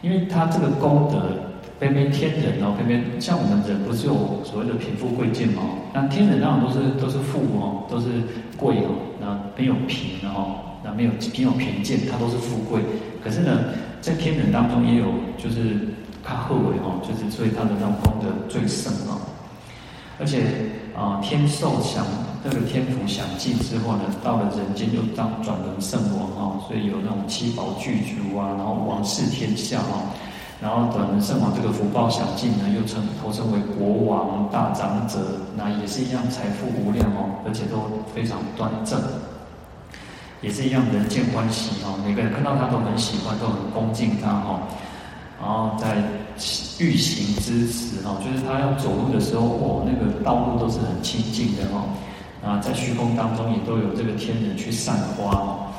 [0.04, 1.32] 因为他这个功德，
[1.80, 5.62] 偏偏天人哦，偏偏像我们人不是有所谓的贫富贵贱嘛？
[5.94, 8.08] 那天人当然都是都是富哦，都是
[8.54, 12.82] 贵哦，那没有贫哦，那没有没有贫贱，他都是富贵。
[13.22, 15.06] 可是呢，在天人当中也有
[15.38, 15.88] 就是
[16.22, 19.16] 他后尾哦，就是所以他的那种功德最盛哦。
[20.18, 20.42] 而且
[20.94, 22.04] 啊、呃，天寿享
[22.42, 30.02] 这个天福享尽之后呢，到了人间又当转轮圣王哈，所以有那种七宝具足啊，然后王室天下哈，
[30.60, 35.18] 然后转轮圣王这个福报享尽呢，又称投身为国王大长者，
[35.56, 37.82] 那也是一样财富无量哦，而且都
[38.14, 39.00] 非常端正，
[40.40, 44.60] 也是一样人间欢喜哦，每个人看到他都很喜欢，都很恭敬他哦，
[45.40, 45.96] 然后在。
[46.80, 51.84] 欲行之时哈，就是他要走路的时候，哦，那个道路都是很清净的哈。
[52.44, 55.70] 啊，在虚空当中也都有这个天人去散花。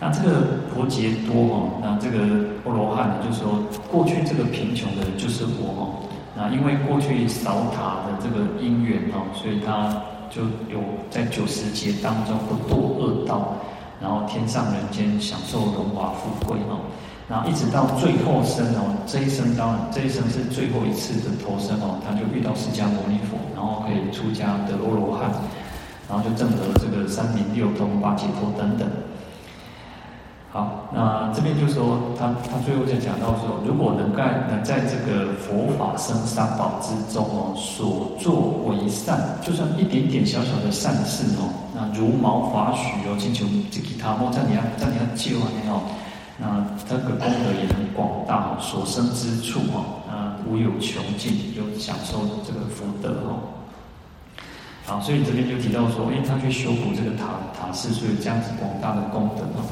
[0.00, 2.18] 那这个婆伽多哈，那这个
[2.64, 5.88] 波罗汉呢，就说过去这个贫穷的人就是我哈。
[6.34, 13.54] 那因为过去扫塔的这个因缘哈，所以他就有在九十劫当中不堕恶道，
[14.02, 16.80] 然后天上人间享受荣华富贵哈。
[17.26, 25.32] 然后一直到最后生哦，这一生当然这一生是最后一次的投生哦，他就遇到释迦牟尼佛，然后可以出家得阿罗汉，
[26.06, 28.86] 然后就证得这个三明六通、八解脱等等。
[30.52, 45.80] 好，那这边就说他他最后就讲到说，如果能在能在这个佛法僧三宝之中哦，所作为善，就算一点点小小的善事哦，那如毛发许哦，请求这其他莫在你要在你要救啊你哦。
[46.36, 53.54] 那这个功德也很广大，所生之处哦，啊无有穷尽，就享受这个福德哦。
[54.84, 59.64] 好，所以这边就提到说，哎，他去修补这个塔塔寺，所以这样子广大的功德哦。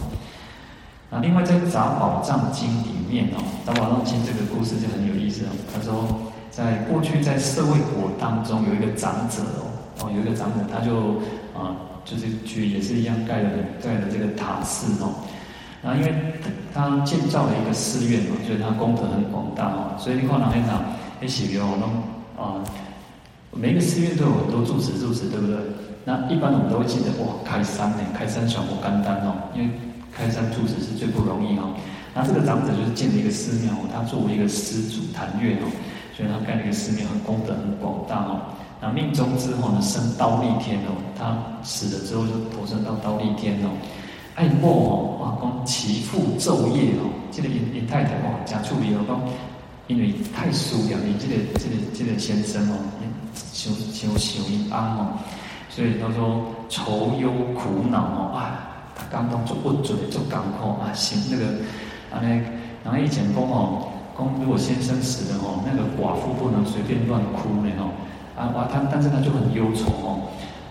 [1.11, 5.51] 那另外在《杂宝藏经》里面哦，《杂宝藏经》这个故事就很有意思哦。
[5.75, 6.09] 他说，
[6.51, 11.21] 在过去在舍卫国当中有一个长者哦，哦有一个长者，他就
[11.53, 13.51] 啊就是去也是一样盖了
[13.83, 15.13] 盖了这个塔寺哦。
[15.83, 16.15] 那因为
[16.73, 19.99] 他建造了一个寺院嘛，所以他功德很广大哦。
[19.99, 20.81] 所以你看哪边讲，
[21.21, 21.83] 那写给我们
[22.39, 22.63] 啊，
[23.51, 25.57] 每个寺院都有很多住持，住持对不对？
[26.05, 29.69] 那一般我们都会记得哇，开山呢，开山小不干单哦，因为
[30.15, 31.75] 开山住持是最不容易哦。
[32.15, 35.67] 那这个长者就是建了一个寺庙，他作为一个施主谭月哦，
[36.15, 38.41] 所以他盖了一个寺庙，很功德很广大哦。
[38.81, 43.71] 那命中之后呢，升忉利天哦，他死了之后就投生到忉利天哦。
[44.35, 49.21] 爱莫哦，哇，讲其父昼夜哦，这个因因太太哇，真处理哦，讲
[49.89, 52.75] 因为太疏远你这个这个这个先生哦，
[53.53, 55.19] 想想想伊安哦，
[55.69, 61.45] 所以他说愁忧苦恼哦，啊，他刚刚做不准做港口啊，行那个
[62.11, 62.29] 啊那，
[62.83, 67.93] 然后以前讲哦，讲如果先生死了哦，那个寡妇不能随便乱哭呢哦，
[68.35, 70.21] 啊哇，他但是他就很忧愁哦。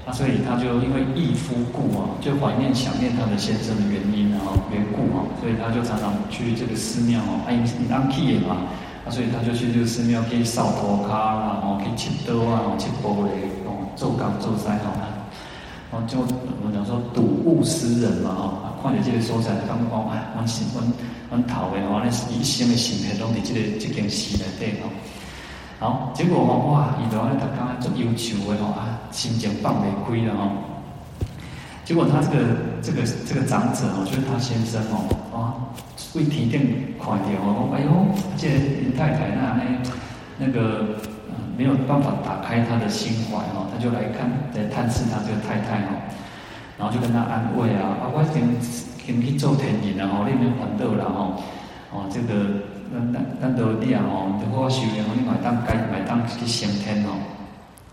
[0.05, 8.57] 啊，所以他就因为忆夫故啊，就怀念想念他的先生的原因，然后缘故啊，所以他就常常去这个寺庙哦，哎，你当契嘛，
[9.05, 13.29] 啊，所以他就去这个寺庙去扫涂骹啦，哦，去切刀啊，哦，切玻璃，
[13.69, 14.89] 哦，做工做西哦，
[15.91, 20.81] 哦，就我们讲说睹物思人嘛，哈，看见这个所在，感觉讲哎，阮心，阮
[21.29, 24.89] 阮头的话，那一生的心血拢伫这个这件事内底哦。
[25.79, 30.52] 好，结果哦哇，伊就安尼逐工足忧愁的吼啊，心情放袂开了吼。
[31.84, 32.38] 结果他这个
[32.82, 35.38] 这个这个长者哦，就是他先生哦，啊，
[36.13, 37.91] 为天顶看点哦，哎呦，
[38.38, 39.63] 这林太太那那
[40.38, 41.02] 那个
[41.58, 46.00] 没有办法打开他的心怀哦，他就来看来探视他这个太太哦，
[46.78, 48.41] 然后就跟他安慰啊，啊，我先
[49.04, 51.43] 先去做天人然后你免烦恼了吼。
[51.91, 57.40] 哦，这个咱咱咱都你啊哦，如果修炼哦，你买当该买当去升天哦。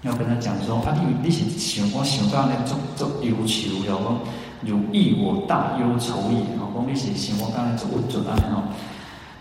[0.03, 4.19] 要跟他讲说啊，你你是想我想到那做做忧愁，要讲
[4.63, 8.63] 如意我大忧愁也哦，讲你是想我刚才做不准啊哦。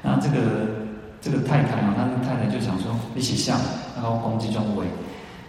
[0.01, 0.87] 那这个
[1.21, 3.59] 这个太太哦，他的太太就想说，你是像
[3.95, 4.81] 然后讲这种话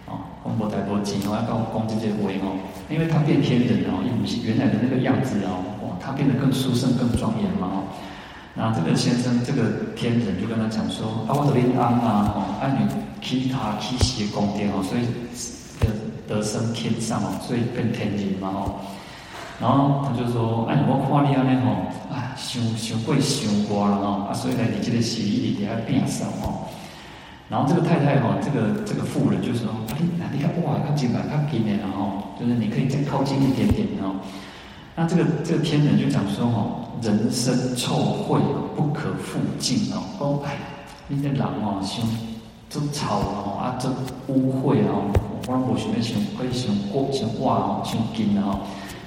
[0.05, 2.53] 哦，讲无代无志哦，要跟我讲这些话哦，
[2.89, 7.77] 因为他变天人哦，又不是原来的那个样子哦，哇，他变得更殊胜、更庄严嘛哦。
[8.53, 12.85] 那这个先生，这个天人就跟他讲说：“啊，我这边安啊，哦，按你
[13.21, 15.01] 其他其些宫殿哦，所以
[15.79, 15.87] 得
[16.27, 18.75] 得升天上哦，所以变天人嘛哦。”
[19.61, 21.71] 然后他就说：“哎，我看你安尼吼，
[22.13, 26.67] 啊，想想过想过了哦，啊，所以呢，你这个是一定得要变上哦。”
[27.49, 34.15] 然后这个太太哈，这个这个妇人就说：“哎，那你看哇，靠近吧，靠近点，然后就是你可以再靠近一点点哦。”
[34.95, 36.85] 那这个这个天人就讲说哦。
[37.01, 37.95] 人生臭
[38.27, 38.41] 秽
[38.75, 40.03] 不可复净哦！
[40.19, 40.57] 哦哎，
[41.07, 42.05] 你这人哦，想
[42.69, 43.91] 做臭哦，啊做
[44.27, 45.09] 污秽哦，
[45.47, 48.59] 我我想要想可以想过想哇哦，想紧哦。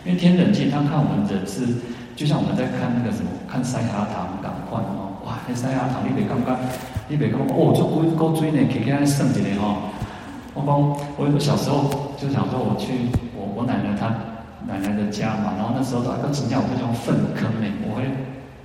[0.04, 1.78] 因为天人经他看我们人是，
[2.16, 6.58] 就像我们在看那个什么，看塞哈塔港观哦，哇，那塞哈塔你别刚刚，
[7.08, 9.76] 你别刚刚哦，做古古锥呢，可以给他圣洁的哈。
[10.54, 10.74] 我讲，
[11.16, 14.12] 我有个小时候就想说，我去我我奶奶她。
[14.64, 18.04] 奶奶的家嘛，然后那时候大家请假，我会种粪坑呢，我会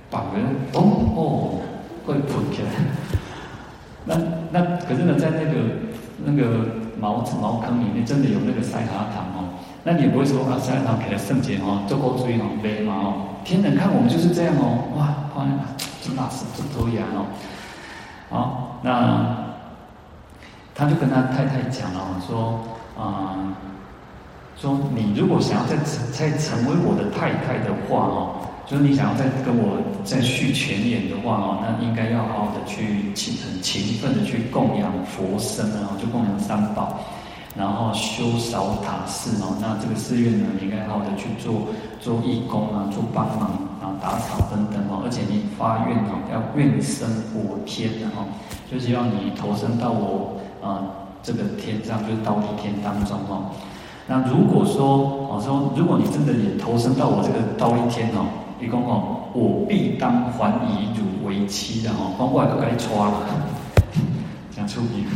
[0.08, 1.58] 把人咚哦，
[2.06, 2.70] 会喷起来。
[4.08, 4.16] 那
[4.50, 5.52] 那可是呢，在那个
[6.24, 6.66] 那个
[6.98, 9.52] 茅茅坑里面，真的有那个塞哈糖哦。
[9.84, 13.14] 那你也不会说啊，塞哈糖给了圣洁哦，做过注意哦，没嘛哦。
[13.44, 15.46] 天人看我们就是这样哦，哇，好
[16.02, 17.26] 真那是真头痒哦。
[18.30, 19.36] 好，那
[20.74, 22.58] 他就跟他太太讲了，说
[22.98, 23.36] 啊。
[24.60, 25.76] 说你如果想要再
[26.10, 37.00] 再成为我的太太的话哦，就是你想要再跟我再续前缘的话哦，那应该要好好的去勤很勤奋的去供养佛身啊，就供养三宝，
[37.56, 41.64] 然后修扫塔寺哦，那这个寺院呢，你应该好好的去做
[41.98, 43.48] 做义工啊，做帮忙
[43.80, 48.28] 啊，打扫等等哦，而且你发愿哦，要愿生我天的哦，
[48.70, 53.48] 就是要你投身到我啊这个天上，就是忉利天当中哦。
[54.06, 58.24] 那如果说，我说，如果你真的也投身到我这个忉利天哦，
[58.60, 63.14] 你讲哦，我必当还以汝为妻的哦，光过来都给你抓了，
[64.50, 65.06] 讲出名。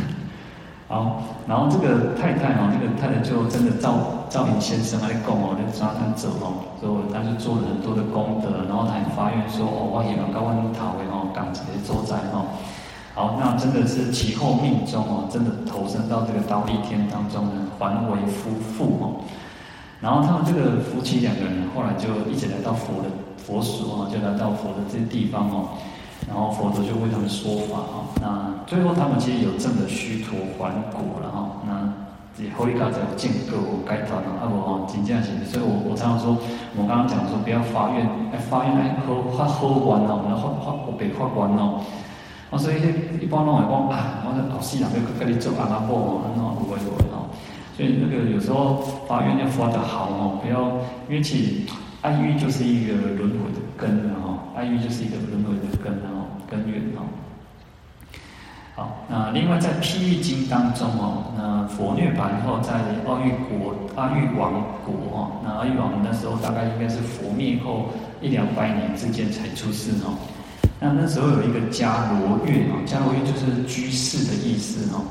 [0.87, 3.97] 好，然后这个太太哦，这个太太就真的照
[4.29, 12.45] 照应先生来供哦，就抓他走哦，所以他就做了很多的功德，然后他还发愿说哦，我希望高温塔为哦，港直接周在哦。
[13.15, 19.21] 好，那真的是其后命中哦，真的投身到这个刀利天当中呢，还为夫妇哦。
[19.99, 23.09] 然后他们这个夫妻两个人后来就一起来到佛的
[23.45, 25.69] 佛所哦，就来到佛的这地方哦。
[26.27, 28.07] 然后佛陀就为他们说法哦。
[28.21, 31.59] 那最后他们其实有证得须陀洹果了哈。
[31.67, 31.91] 那
[32.41, 35.29] 也后一个在见过该团了啊不哦，金这样子。
[35.45, 36.37] 所以我我常常说，
[36.75, 41.83] 我刚刚讲说不要发愿，哎发愿哎喝发喝完了，我们发发我别发完哦。
[42.57, 42.77] 所以
[43.19, 47.27] 一般拢会讲啊，我的老师人要跟你做阿拉伯哦，很好，不会不会哦。
[47.75, 50.79] 所以那个有时候发愿要发得好哦，不要，
[51.09, 51.67] 因为其
[52.03, 57.07] 爱欲就是一个轮回的根了哈，爱欲就是一个轮回的根哦，根源哦。
[58.75, 62.73] 好，那另外在譬喻经当中哦，那佛涅槃后在
[63.07, 64.51] 阿育国阿育王
[64.83, 67.87] 国哦，那阿育王国那时候大概应该是佛灭后
[68.19, 70.19] 一两百年之间才出世哦。
[70.81, 75.05] 那那时候有一个迦罗月哦，迦罗月就是居士的意思哦。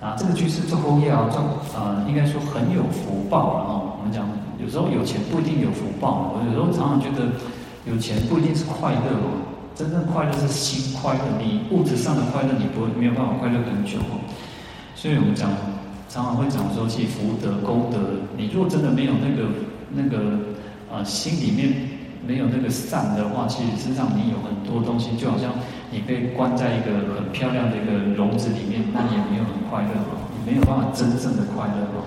[0.00, 1.42] 啊，这个居士做后业啊，做
[1.76, 3.92] 呃，应该说很有福报了哦。
[3.98, 4.24] 我们讲
[4.62, 7.32] 有时候有钱不一定有福报，我有时候常常觉得
[7.86, 9.40] 有钱不一定是快乐哦，
[9.74, 11.20] 真正快乐是心快乐。
[11.38, 14.20] 你物质上的快乐，你不会没有办法快乐很久哦。
[14.94, 15.50] 所以我们讲
[16.08, 17.98] 常常会讲说，其实福德功德，
[18.36, 19.48] 你如果真的没有那个
[19.92, 20.38] 那个
[20.92, 21.90] 呃心里面。
[22.20, 25.50] 没有那个善的话，其实身上你有很多东西，就好像
[25.90, 32.04] 你被关在一个很漂亮的一个笼子里面，那也没有很快乐哦，你没有办法真正的快乐哦。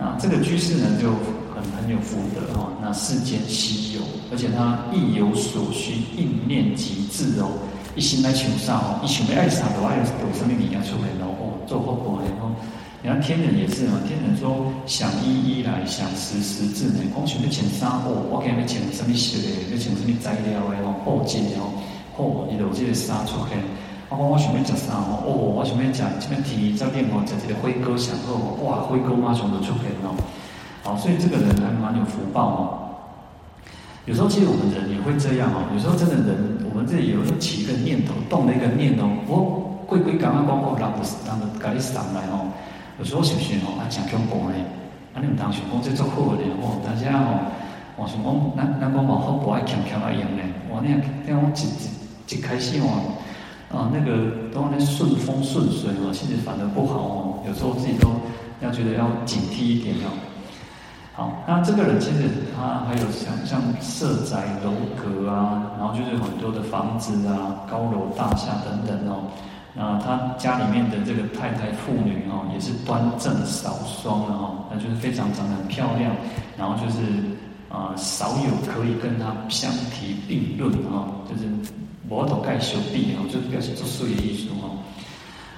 [0.00, 1.10] 啊，那这个居士呢就
[1.54, 4.00] 很很有福德哦，那世间稀有，
[4.32, 7.52] 而且他亦有所需，应念即至哦，
[7.94, 12.50] 一心来求上哦，一想要爱上的话，有有什么名要出来哦，做后果然后。
[13.02, 17.00] 你看天人也是嘛，天人说想一一来，想十十至呢。
[17.14, 21.72] 光想要请啥哦，我给他们请什么色的，要请什么材料的哦，布件哦，
[22.18, 23.56] 哦，伊就有这个衫出来。
[24.10, 30.10] 我我想要食啥哦，哦，我想要食这边提早点哦，食这个辉哥享受哦，哇，辉哥马上就出来哦。
[30.82, 32.60] 好，所以这个人还蛮有福报哦。
[34.06, 37.22] 有时候其实我们人也会这样哦，有时候真的人，我们这里有
[38.28, 42.50] 动了一个念哦，我贵贵刚刚讲过，人就人就甲你上来哦，
[42.98, 44.58] 有时候想想哦，啊，真恐怖呢，
[45.14, 47.46] 啊，你唔当想讲这足好的哦，但是啊哦，
[47.94, 50.42] 我想讲，咱咱讲嘛好不爱强强爱用呢，
[50.74, 53.19] 哇，你看，听我一一一开始哦，
[53.72, 58.10] 啊，那个都那顺风顺水哦，其实反而不好哦，有时候自己都
[58.60, 60.10] 要觉得要警惕一点哦。
[61.12, 69.22] 好，那这个人其实他还有像像色宅楼阁啊，然后就是很多的房子啊，高楼大厦等等哦。
[69.72, 76.10] 那他家里面的这个太太妇女哦，也是端正少双的哦，那就是非常长得很漂亮，
[76.58, 77.00] 然后就是
[77.68, 81.44] 啊、少有可以跟他相提并论哦，就是
[82.10, 84.82] 摩头盖修壁哦，就是表示做事业艺术哦，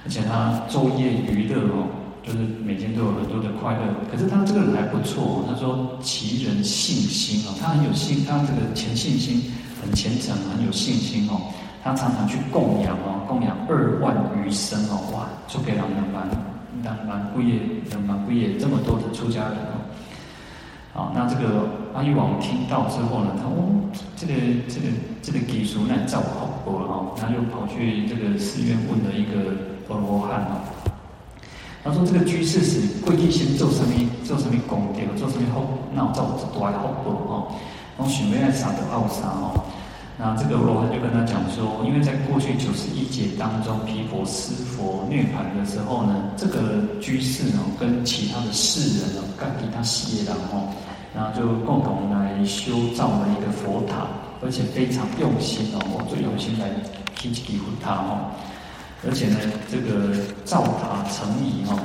[0.05, 1.89] 而且他昼夜娱乐哦。
[2.23, 5.45] 就是每天都有很多的快乐，可是他这个人还不错哦。
[5.45, 9.51] 他说：“其人信心哦，他很有信，他这个虔信心
[9.81, 11.51] 很虔诚，很有信心哦。
[11.83, 16.23] 他常常去供养哦，供养二万余僧哦，哇，就给了两万
[16.81, 19.82] 两万贵业，两万贵业这么多的出家人哦。
[20.93, 24.33] 好，那这个阿育王听到之后呢，他哦，这个
[24.69, 24.87] 这个
[25.23, 29.51] 这个技术那造好多哦，他就跑去这个寺院问了一个
[29.89, 30.61] 阿罗汉哦。
[31.83, 33.91] 他说：“这个居士是跪地先做什么？
[34.23, 35.01] 做什么功德？
[35.19, 35.65] 做什么好？
[35.93, 36.23] 那我造
[36.53, 37.51] 多好多哦。
[37.97, 39.65] 然后许妹爱啥的奥啥哦。
[40.17, 50.69] 那这个罗汉就跟他讲说，因为在过去九十一劫当中，毗婆尸佛涅槃的时候呢，这个居士呢跟其他的世人哦，跟其他事业人哦，
[51.15, 54.07] 然后就共同来修造了一个佛塔，
[54.41, 56.69] 而且非常用心哦，我最用心来
[57.15, 58.31] 提起护塔哦。”
[59.05, 59.37] 而且呢，
[59.69, 61.77] 这个造塔成仪哦，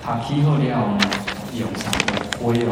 [0.00, 1.00] 塔基后料呢，
[1.58, 2.70] 用上有灰哦，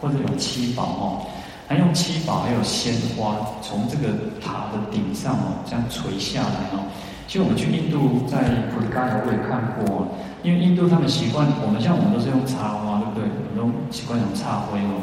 [0.00, 1.26] 或者有七宝哦，
[1.72, 4.12] 还用七宝，还有鲜花从这个
[4.44, 6.84] 塔的顶上哦，这样垂下来哦。
[7.26, 10.04] 其实我们去印度，在普里嘎亚我也看过，
[10.42, 13.24] 因为印度他们习惯，我们像我们都是用插花，对不对？
[13.24, 15.00] 我们都习惯用插灰哦。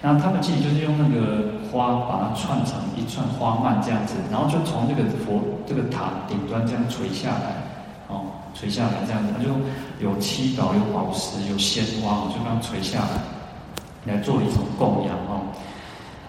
[0.00, 7.66] 那他们其实就是用那个花把它串成一串花蔓这样子，然后就从这个佛这个塔顶端这样垂下来，
[8.06, 9.50] 哦，垂下来这样子，它就
[9.98, 15.50] 有七宝、有宝石、有鲜花，就这样垂下来，来做一种供养哦。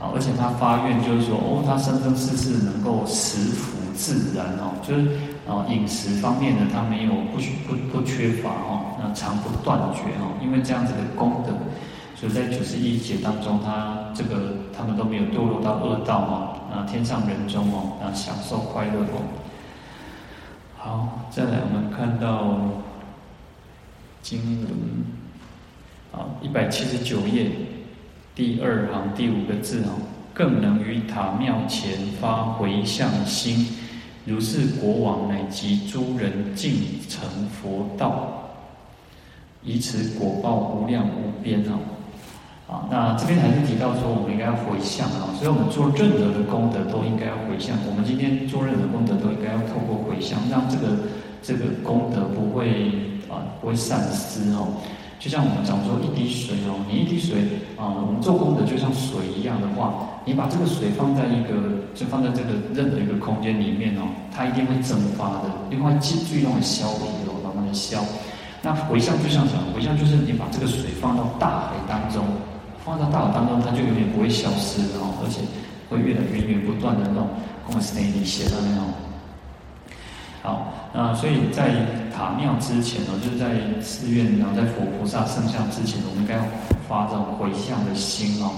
[0.04, 5.08] 好，而且他发愿就是说，哦，他生生世世能够食福自然哦，就是
[5.48, 11.54] 哦饮食方面呢，他没有不不不缺乏哦，那常不断绝哦，因为这样子的功德。
[12.18, 16.34] 所以在九十一劫当中，他这个他们都没有堕落到恶道哦，
[16.74, 19.24] 啊，天上人中哦，啊，享受快乐哦。
[20.78, 22.58] 好，再来我们看到
[24.22, 24.70] 经文，
[26.12, 27.52] 啊，一百七十九页
[28.36, 29.94] 第二行第五个字哦，
[30.34, 33.68] 更能于塔庙前发回向心，
[34.26, 38.50] 如是国王乃及诸人尽成佛道，
[39.64, 41.78] 以此果报无量无边哦。
[42.68, 47.78] 啊，那这边还是提到说，我们应该要回向啊，所以我们做任何的功德都应该要回向。
[47.88, 50.98] 我们今天做任何功德都应该要透过回向，让这个
[51.44, 52.90] 这个功德不会
[53.30, 54.82] 啊不会散失哦。
[55.24, 57.40] 就像我们讲说一滴水哦，你一滴水
[57.80, 64.04] 啊，我们做功德就像水一样的话，你把这个水放在一个就放在这个任何一个空间里面哦，
[64.36, 68.04] 它一定会蒸发的，另外最最用的消皮哦，慢慢的消。
[68.62, 69.72] 那回向就像什么？
[69.74, 72.26] 回向就是你把这个水放到大海当中。
[72.84, 75.40] 放到大海当中，它就永远不会消失哦，而且
[75.90, 77.30] 会越来越源源不断的那种，
[77.66, 78.92] 跟我们内里写的那种。
[80.42, 81.72] 好，那所以在
[82.16, 86.44] 塔庙之前呢，就是在寺院，然后在佛菩萨圣像之前，我们应该要
[86.88, 88.52] 发这种回向的心哦。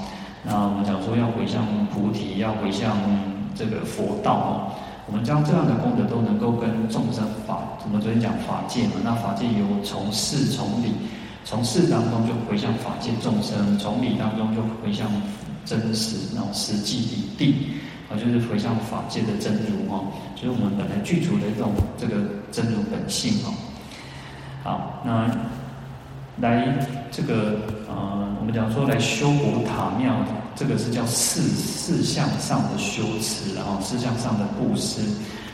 [0.44, 2.96] 那我们讲说要回向菩提，要回向
[3.56, 4.52] 这个佛道哦。
[5.08, 10.92] 我们将这样的功德都能够跟众生法，我们昨天讲法界嘛，那法界有从事从理。
[11.46, 15.08] 从事当中就回向法界众生，从理当中就回向
[15.64, 17.68] 真实那种实际理地，
[18.10, 22.16] 啊，就是回向法界的真如哦，就是我们本来具足的这种这个
[22.52, 23.54] 真如本性哦。
[24.64, 25.30] 好，那
[26.42, 26.78] 来
[27.12, 30.14] 这个呃，我们讲说来修补塔庙，
[30.56, 35.02] 这个是叫四四向上的修持，然后四向上的布施。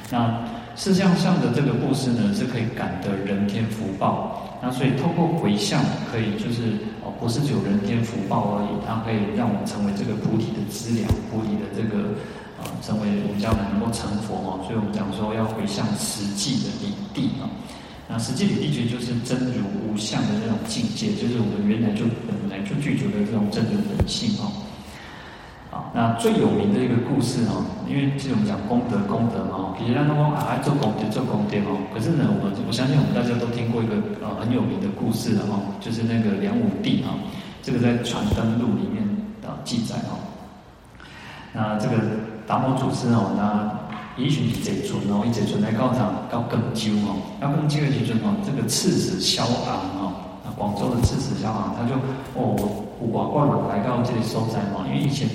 [0.09, 0.43] 那
[0.75, 4.59] 四向上的这个布施呢，是可以感得人天福报。
[4.61, 5.81] 那所以透过回向，
[6.11, 12.13] 可以就是哦，不是只有人天福报而已，它可以让我们成为这个菩提的资粮，菩提的这个
[12.61, 14.61] 啊，成为我们将来能够成佛哦。
[14.63, 17.49] 所以我们讲说要回向实际的理地啊。
[18.07, 24.51] 那实际理地其实就是真如无相的这种境界，就是我们原来就本来就具足的这种真如本性哦。
[25.71, 31.79] 啊，那最有名的一个故事哦，因为这种讲功德功德嘛，其实让他们啊做功德做功德哦。
[31.93, 37.15] 可是呢，我们我相信我们大家都听过一个呃很有名的故事的哈，就是那个梁武帝啊，
[37.63, 39.07] 这个在《传灯录》里面
[39.47, 40.19] 啊记载哦。
[41.53, 41.95] 那这个
[42.51, 43.71] 达摩祖师哦，那
[44.21, 50.11] 以寻是坐船哦，一坐船来到场到广州哦，到广州的时阵哦，这个刺史萧昂哦，
[50.43, 51.95] 那广州的刺史萧昂他就
[52.35, 52.51] 哦，
[52.99, 55.29] 有外国人来到这里收在嘛，因为以前。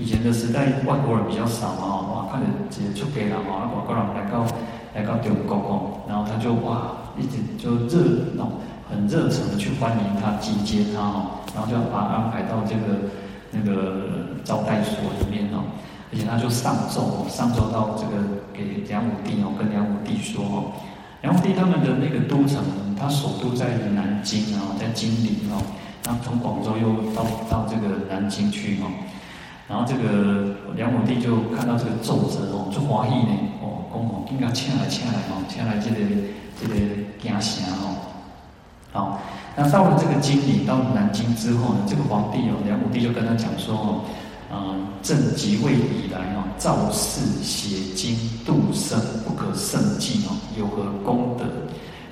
[0.00, 4.46] 以前的时代，外国人比较少嘛，哇，看着直接出家了嘛，外国人来到
[4.94, 13.10] 来到中国哦，然后他就哇，一直就热哦，很热诚的去欢迎他，接接他哦，然后就把他安排到这个
[13.50, 14.06] 那个
[14.44, 15.66] 招待所里面哦，
[16.10, 20.72] 而且他就上奏哦，上奏到这个给梁武帝哦，跟梁武帝说哦，
[21.22, 22.62] 梁武帝他们的那个都城，
[22.98, 25.60] 他首都在南京啊，在金陵哦，
[26.04, 28.88] 然后从广州又到到这个南京去哦。
[29.68, 35.96] 然后这个梁武帝就看到这个奏折哦，就欢喜呢哦，讲哦，应该请来请来哦，请来这个
[36.58, 36.74] 这个
[37.20, 38.08] 京城哦。
[38.90, 39.20] 好，
[39.54, 44.00] 那到了这个金陵，到南京之后呢，这个皇帝哦，梁武帝就跟他讲说哦，
[44.50, 51.44] 嗯，正即位以来哦，造寺写经度生，不可胜计哦，有何功德？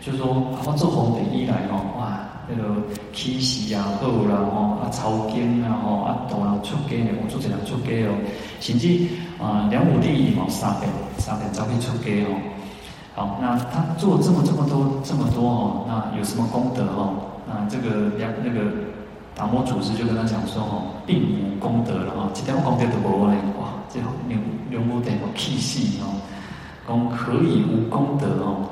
[0.00, 0.26] 就是说，
[0.64, 2.20] 我做皇帝以来哦，哇。
[2.48, 2.80] 那个
[3.12, 8.14] 起事也好啦，吼啊抄经啊，吼啊大人出家的，我做一人出家哦，
[8.60, 8.86] 甚至
[9.42, 12.38] 啊梁武帝嘛三遍三遍早去出家哦。
[13.16, 17.18] 好，那他做这么这么多这么多哦，那有什么功德哦？
[17.48, 18.70] 那这个梁那个
[19.36, 26.16] 达摩祖师就跟他讲说哦，并无功德了哈，一点功德都无嘞，哇，这梁梁武帝哦起死哦，
[26.88, 28.70] 讲可以无功德哦。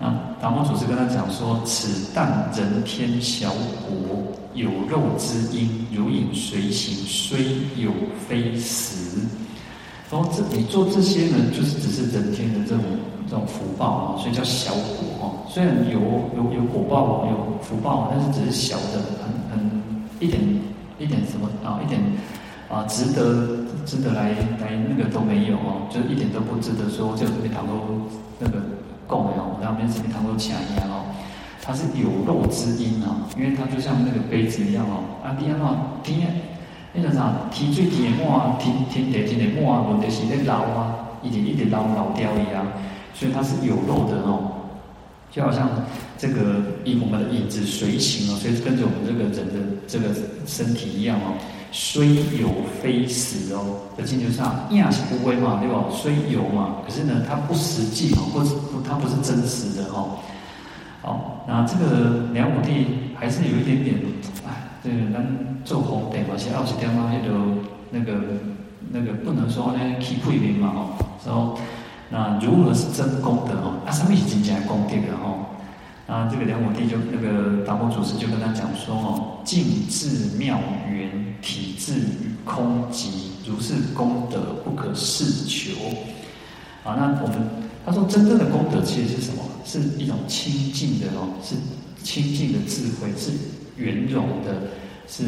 [0.00, 0.08] 那，
[0.40, 3.50] 达摩祖师跟他讲说：“此但人天小
[3.82, 7.38] 国，有肉之因，如影随形，虽
[7.76, 7.90] 有
[8.28, 9.20] 非实。
[10.08, 12.84] 说这你做这些呢，就是只是人天的这种
[13.28, 15.44] 这种福报啊，所以叫小果哦。
[15.48, 15.98] 虽然有
[16.36, 19.77] 有有果报哦，有福报，但是只是小的，很很
[20.20, 20.40] 一点
[20.98, 22.00] 一点什么啊，一点
[22.68, 27.74] 啊，值得值得来来那个都没有哦，就一点都不值得说，就没谈过
[28.38, 28.58] 那个。”
[29.08, 31.08] 供哦，然后边什么糖都抢一样哦，
[31.62, 36.28] 它是有肉之音哦，因为它就像那个杯子一样哦，啊，你看嘛，天，
[36.92, 42.66] 那个啥，天最甜的碗，天天地天的碗，问题是在老啊，一点一点老老掉一样，
[43.14, 44.68] 所以它是有肉的哦，
[45.30, 45.70] 就好像
[46.18, 50.06] 这个以我们的影子随行哦，所以跟着我们这个人的这个
[50.44, 51.38] 身体一样哦。
[51.70, 52.48] 虽有
[52.82, 55.84] 非实哦，在经球上，样是不会嘛，对吧？
[55.92, 60.16] 虽有嘛，可是呢，它不实际哦，不是不，它不是真实的哦。
[61.02, 63.96] 好，那这个梁武帝还是有一点点，
[64.48, 67.36] 哎，这个能做皇帝嘛，是二十天嘛，也就
[67.90, 68.18] 那个
[68.90, 70.80] 那个不能说呢，欺贵民嘛哦。
[71.22, 71.58] 说
[72.08, 73.74] 那如何是真功德哦？
[73.84, 75.44] 啊，什么是真正的功德的哦？
[76.08, 80.58] 啊，这个梁武帝就那个达摩祖师就跟他讲说哦，静智妙
[80.90, 81.10] 圆，
[81.42, 83.08] 体自与空寂，
[83.46, 85.76] 如是功德不可世求。
[86.82, 87.36] 啊，那我们
[87.84, 89.42] 他说真正的功德其实是什么？
[89.66, 91.54] 是一种清净的哦，是
[92.02, 93.30] 清净的智慧，是
[93.76, 94.62] 圆融的，
[95.06, 95.24] 是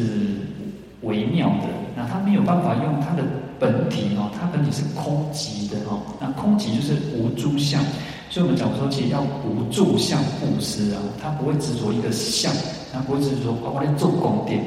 [1.01, 1.67] 微妙的。
[1.95, 3.21] 那他没有办法用他的
[3.59, 6.01] 本体哦，他本体是空寂的哦。
[6.19, 7.83] 那空寂就是无诸相。
[8.31, 12.49] 所以我们讲说，其实要无住相布施啊，他不会执着一个相，
[12.93, 14.63] 他不会执着说我在做宫殿，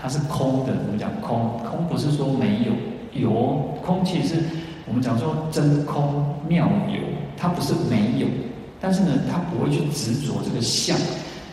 [0.00, 0.72] 它是空的。
[0.86, 2.72] 我们讲空，空不是说没有，
[3.20, 3.30] 有
[3.84, 4.42] 空，其实是
[4.88, 7.00] 我们讲说真空妙有，
[7.36, 8.26] 它不是没有，
[8.80, 10.96] 但是呢，它不会去执着这个相。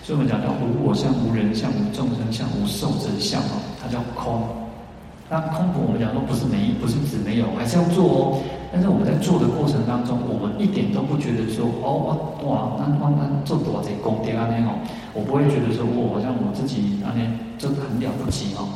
[0.01, 4.47] 所以我们讲叫无我相、无人相、无众生相、无寿者相啊，它叫空。
[5.28, 8.39] 那空不，我们讲说不是没，不是指没有，还是要做哦。
[8.72, 14.78] 但是我们在做的过程当中，我们一点都不觉得说，哦，哇，那那那做多少这功德啊那哦，
[15.13, 17.26] 我不会觉得说，我好像我自己那边
[17.57, 18.70] 这很了不起哦。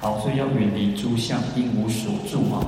[0.00, 2.58] 好，所以要远离诸相，应无所住嘛。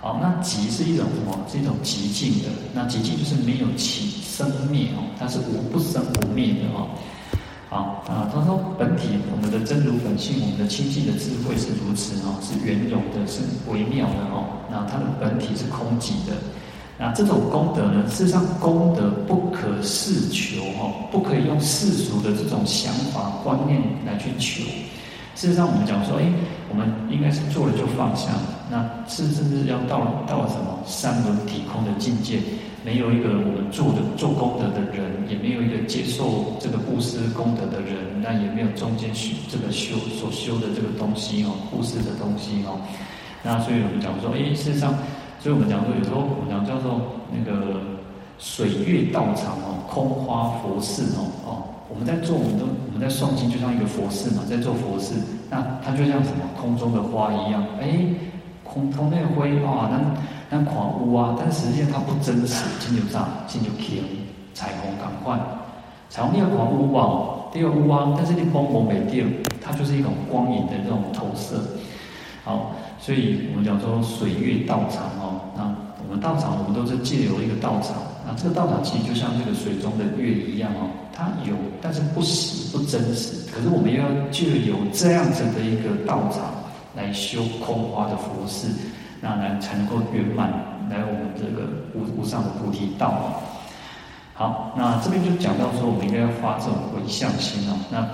[0.00, 1.38] 好，那寂是一种什么？
[1.46, 2.48] 是一种寂静的。
[2.72, 6.88] 那寂静就是没有起生灭哦，它是无不生不灭的哦。
[7.70, 13.38] 好啊，他说本体我们的真如本性，我们的清净的智慧是如此哦，是圆融的，是
[13.70, 14.66] 微妙的哦。
[14.68, 16.34] 那它的本体是空寂的。
[16.98, 24.64] 那这种功德呢，事实上功德不可世求哦，不可以用世俗的这种想法观念来去求。
[25.36, 26.26] 事实上，我们讲说，哎，
[26.68, 28.30] 我们应该是做了就放下。
[28.68, 32.40] 那是甚至要到到什么三轮体空的境界。
[32.84, 42.80] 没有一个我们做的做功德的人，也没有一个接受这个布施功德的人，那也没有中间修这个修所修的这个东西哦，布施的东西哦。
[43.42, 44.94] 那所以我们讲说，哎，事实上，
[45.40, 47.00] 所以我们讲说，有时候我们讲叫做
[47.30, 47.80] 那个
[48.38, 55.14] 水月道场哦，空花佛事哦，哦，我们在做，我们都我们在诵经，就像一个佛事嘛，在做佛事，
[55.50, 58.00] 那它就像什么空中的花一样，哎，
[58.64, 60.00] 空空那个灰啊，那
[60.50, 64.02] 那狂乌啊，但实际上它不真实，金牛座，金牛天，
[64.52, 65.38] 彩虹赶快，
[66.08, 69.24] 彩虹那个狂乌啊，第二乌啊，但是你光蒙没掉，
[69.62, 71.56] 它就是一种光影的那种投射，
[72.44, 72.72] 好。
[73.02, 75.64] 所以我们讲说水月道场哦，那
[76.04, 77.96] 我们道场我们都是借由一个道场，
[78.26, 86.52] 那这个道场其实就像这个水中的月一样哦，它有但是不实不真实，可是我们要借由这样子的一个道场
[86.94, 88.68] 来修空花的佛事，
[89.20, 90.50] 那来才能够圆满
[90.88, 93.40] 来我们这个无无上的菩提道。
[94.34, 98.06] 好，那这边就讲到说我们应该要发这种回向心哦，那。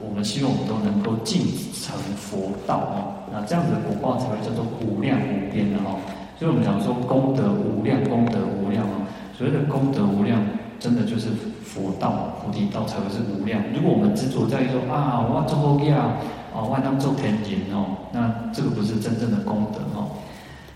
[0.00, 1.42] 我们希望我们都能够尽
[1.74, 5.98] 成佛道哦，那这样子的果报才会叫做无量无边的哦。
[6.38, 9.02] 所以我们讲说功德无量，功德无量哦。
[9.36, 10.38] 所谓的功德无量，
[10.78, 11.30] 真的就是
[11.64, 13.60] 佛道、菩提道才会是无量。
[13.74, 16.14] 如果我们执着在于说啊，我要做佛业啊，
[16.54, 20.07] 我要当做天人哦，那这个不是真正的功德哦。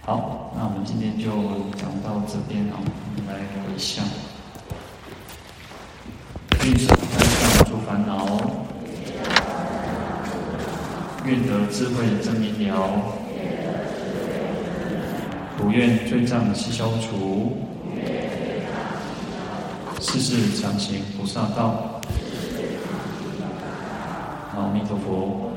[0.05, 1.31] 好，那我们今天就
[1.79, 4.05] 讲到这边哦，我们来回向，
[6.65, 8.37] 愿舍三障诸烦恼。
[11.25, 12.75] 愿得智慧真明了，
[15.57, 17.59] 不愿罪障悉消除，
[20.01, 22.01] 世世常行菩萨道。
[24.57, 25.52] 阿弥陀佛。